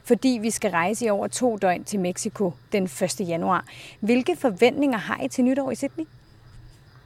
Fordi 0.04 0.40
vi 0.42 0.52
skal 0.52 0.72
rejse 0.72 1.06
i 1.06 1.10
over 1.10 1.28
to 1.28 1.58
døgn 1.58 1.84
til 1.84 2.00
Mexico 2.00 2.54
den 2.72 2.84
1. 2.84 3.20
januar. 3.20 3.66
Hvilke 4.00 4.36
forventninger 4.36 4.98
har 4.98 5.22
I 5.24 5.28
til 5.28 5.44
nytår 5.44 5.72
i 5.72 5.76
Sydney? 5.76 6.06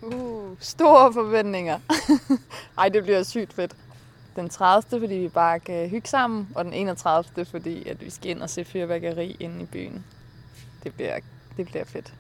Uh, 0.02 0.58
store 0.60 1.14
forventninger. 1.14 1.80
Ej, 2.78 2.90
det 2.90 3.04
bliver 3.04 3.24
sygt 3.24 3.54
fedt. 3.54 3.76
Den 4.36 4.50
30. 4.50 5.00
fordi 5.00 5.16
vi 5.16 5.28
bare 5.28 5.60
kan 5.60 5.90
hygge 5.90 6.08
sammen, 6.08 6.48
og 6.56 6.66
den 6.66 6.74
31. 6.74 7.46
fordi 7.46 7.90
at 7.90 8.02
vi 8.02 8.10
skal 8.10 8.32
ind 8.32 8.42
og 8.42 8.50
se 8.50 8.66
fyrværkeri 8.66 9.38
inde 9.40 9.62
i 9.62 9.66
byen. 9.66 10.06
Det 10.84 10.94
bliver, 10.94 11.20
det 11.58 11.66
bliver 11.66 11.86
fedt. 11.86 12.14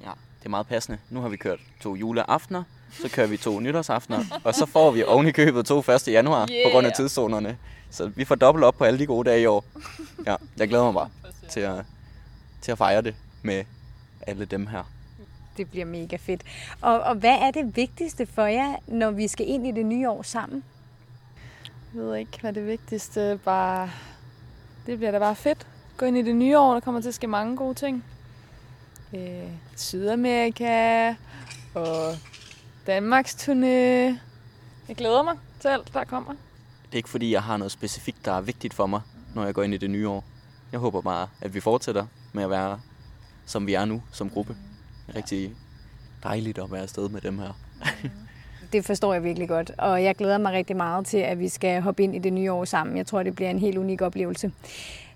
Ja, 0.00 0.10
det 0.38 0.46
er 0.46 0.50
meget 0.50 0.66
passende. 0.66 0.98
Nu 1.10 1.20
har 1.20 1.28
vi 1.28 1.36
kørt 1.36 1.58
to 1.80 1.94
juleaftener, 1.94 2.62
så 3.02 3.08
kører 3.08 3.26
vi 3.26 3.36
to 3.36 3.60
nytårsaftener, 3.60 4.24
og 4.44 4.54
så 4.54 4.66
får 4.66 4.90
vi 4.90 5.04
oven 5.04 5.26
i 5.26 5.32
købet 5.32 5.66
to 5.66 5.78
1. 5.78 6.08
januar 6.08 6.48
yeah. 6.50 6.66
på 6.66 6.70
grund 6.72 6.86
af 6.86 6.92
tidszonerne. 6.92 7.58
Så 7.90 8.06
vi 8.06 8.24
får 8.24 8.34
dobbelt 8.34 8.64
op 8.64 8.74
på 8.74 8.84
alle 8.84 8.98
de 8.98 9.06
gode 9.06 9.30
dage 9.30 9.42
i 9.42 9.46
år. 9.46 9.64
Ja, 10.26 10.36
jeg 10.56 10.68
glæder 10.68 10.84
mig 10.84 10.94
bare 10.94 11.08
til 11.50 11.60
at, 11.60 11.84
til 12.60 12.72
at 12.72 12.78
fejre 12.78 13.02
det 13.02 13.14
med 13.42 13.64
alle 14.26 14.44
dem 14.44 14.66
her. 14.66 14.82
Det 15.56 15.70
bliver 15.70 15.86
mega 15.86 16.16
fedt. 16.16 16.42
Og, 16.80 17.00
og 17.00 17.14
hvad 17.14 17.38
er 17.40 17.50
det 17.50 17.76
vigtigste 17.76 18.26
for 18.26 18.46
jer, 18.46 18.74
når 18.86 19.10
vi 19.10 19.28
skal 19.28 19.48
ind 19.48 19.66
i 19.66 19.70
det 19.70 19.86
nye 19.86 20.10
år 20.10 20.22
sammen? 20.22 20.64
Jeg 21.94 22.02
ved 22.02 22.16
ikke, 22.16 22.40
hvad 22.40 22.52
det 22.52 22.66
vigtigste 22.66 23.40
bare... 23.44 23.90
Det 24.86 24.98
bliver 24.98 25.10
da 25.10 25.18
bare 25.18 25.36
fedt. 25.36 25.66
Gå 25.96 26.06
ind 26.06 26.18
i 26.18 26.22
det 26.22 26.36
nye 26.36 26.58
år, 26.58 26.72
der 26.72 26.80
kommer 26.80 27.00
til 27.00 27.08
at 27.08 27.14
ske 27.14 27.26
mange 27.26 27.56
gode 27.56 27.74
ting. 27.74 28.04
Øh, 29.14 29.48
Sydamerika 29.76 31.08
og 31.74 32.14
Danmarks 32.86 33.34
turné. 33.34 33.66
Jeg 34.88 34.96
glæder 34.96 35.22
mig 35.22 35.36
til 35.60 35.68
alt, 35.68 35.94
der 35.94 36.04
kommer. 36.04 36.30
Det 36.86 36.92
er 36.92 36.96
ikke 36.96 37.08
fordi, 37.08 37.32
jeg 37.32 37.42
har 37.42 37.56
noget 37.56 37.72
specifikt, 37.72 38.24
der 38.24 38.32
er 38.32 38.40
vigtigt 38.40 38.74
for 38.74 38.86
mig, 38.86 39.00
når 39.34 39.44
jeg 39.44 39.54
går 39.54 39.62
ind 39.62 39.74
i 39.74 39.76
det 39.76 39.90
nye 39.90 40.08
år. 40.08 40.24
Jeg 40.72 40.80
håber 40.80 41.00
bare, 41.00 41.28
at 41.40 41.54
vi 41.54 41.60
fortsætter 41.60 42.06
med 42.32 42.44
at 42.44 42.50
være, 42.50 42.80
som 43.46 43.66
vi 43.66 43.74
er 43.74 43.84
nu, 43.84 44.02
som 44.12 44.30
gruppe. 44.30 44.56
Det 45.06 45.12
er 45.12 45.16
rigtig 45.16 45.52
dejligt 46.22 46.58
at 46.58 46.72
være 46.72 46.82
afsted 46.82 47.08
med 47.08 47.20
dem 47.20 47.38
her. 47.38 47.58
det 48.72 48.84
forstår 48.84 49.12
jeg 49.12 49.24
virkelig 49.24 49.48
godt, 49.48 49.70
og 49.78 50.02
jeg 50.02 50.14
glæder 50.14 50.38
mig 50.38 50.52
rigtig 50.52 50.76
meget 50.76 51.06
til, 51.06 51.18
at 51.18 51.38
vi 51.38 51.48
skal 51.48 51.82
hoppe 51.82 52.02
ind 52.02 52.16
i 52.16 52.18
det 52.18 52.32
nye 52.32 52.52
år 52.52 52.64
sammen. 52.64 52.96
Jeg 52.96 53.06
tror, 53.06 53.22
det 53.22 53.34
bliver 53.34 53.50
en 53.50 53.58
helt 53.58 53.78
unik 53.78 54.02
oplevelse. 54.02 54.52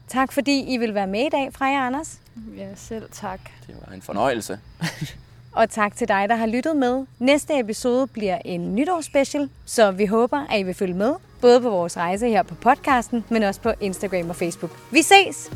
Tak 0.08 0.32
fordi 0.32 0.74
I 0.74 0.76
vil 0.76 0.94
være 0.94 1.06
med 1.06 1.26
i 1.26 1.28
dag, 1.28 1.52
Freja 1.52 1.86
Anders. 1.86 2.20
Ja, 2.56 2.74
selv 2.74 3.08
tak. 3.12 3.40
Det 3.66 3.76
var 3.86 3.94
en 3.94 4.02
fornøjelse. 4.02 4.60
Og 5.52 5.70
tak 5.70 5.96
til 5.96 6.08
dig, 6.08 6.28
der 6.28 6.34
har 6.34 6.46
lyttet 6.46 6.76
med. 6.76 7.06
Næste 7.18 7.58
episode 7.58 8.06
bliver 8.06 8.38
en 8.44 8.74
nytårsspecial, 8.74 9.48
så 9.66 9.90
vi 9.90 10.06
håber, 10.06 10.46
at 10.50 10.60
I 10.60 10.62
vil 10.62 10.74
følge 10.74 10.94
med, 10.94 11.14
både 11.40 11.60
på 11.60 11.70
vores 11.70 11.96
rejse 11.96 12.28
her 12.28 12.42
på 12.42 12.54
podcasten, 12.54 13.24
men 13.28 13.42
også 13.42 13.60
på 13.60 13.72
Instagram 13.80 14.30
og 14.30 14.36
Facebook. 14.36 14.70
Vi 14.90 15.02
ses! 15.02 15.50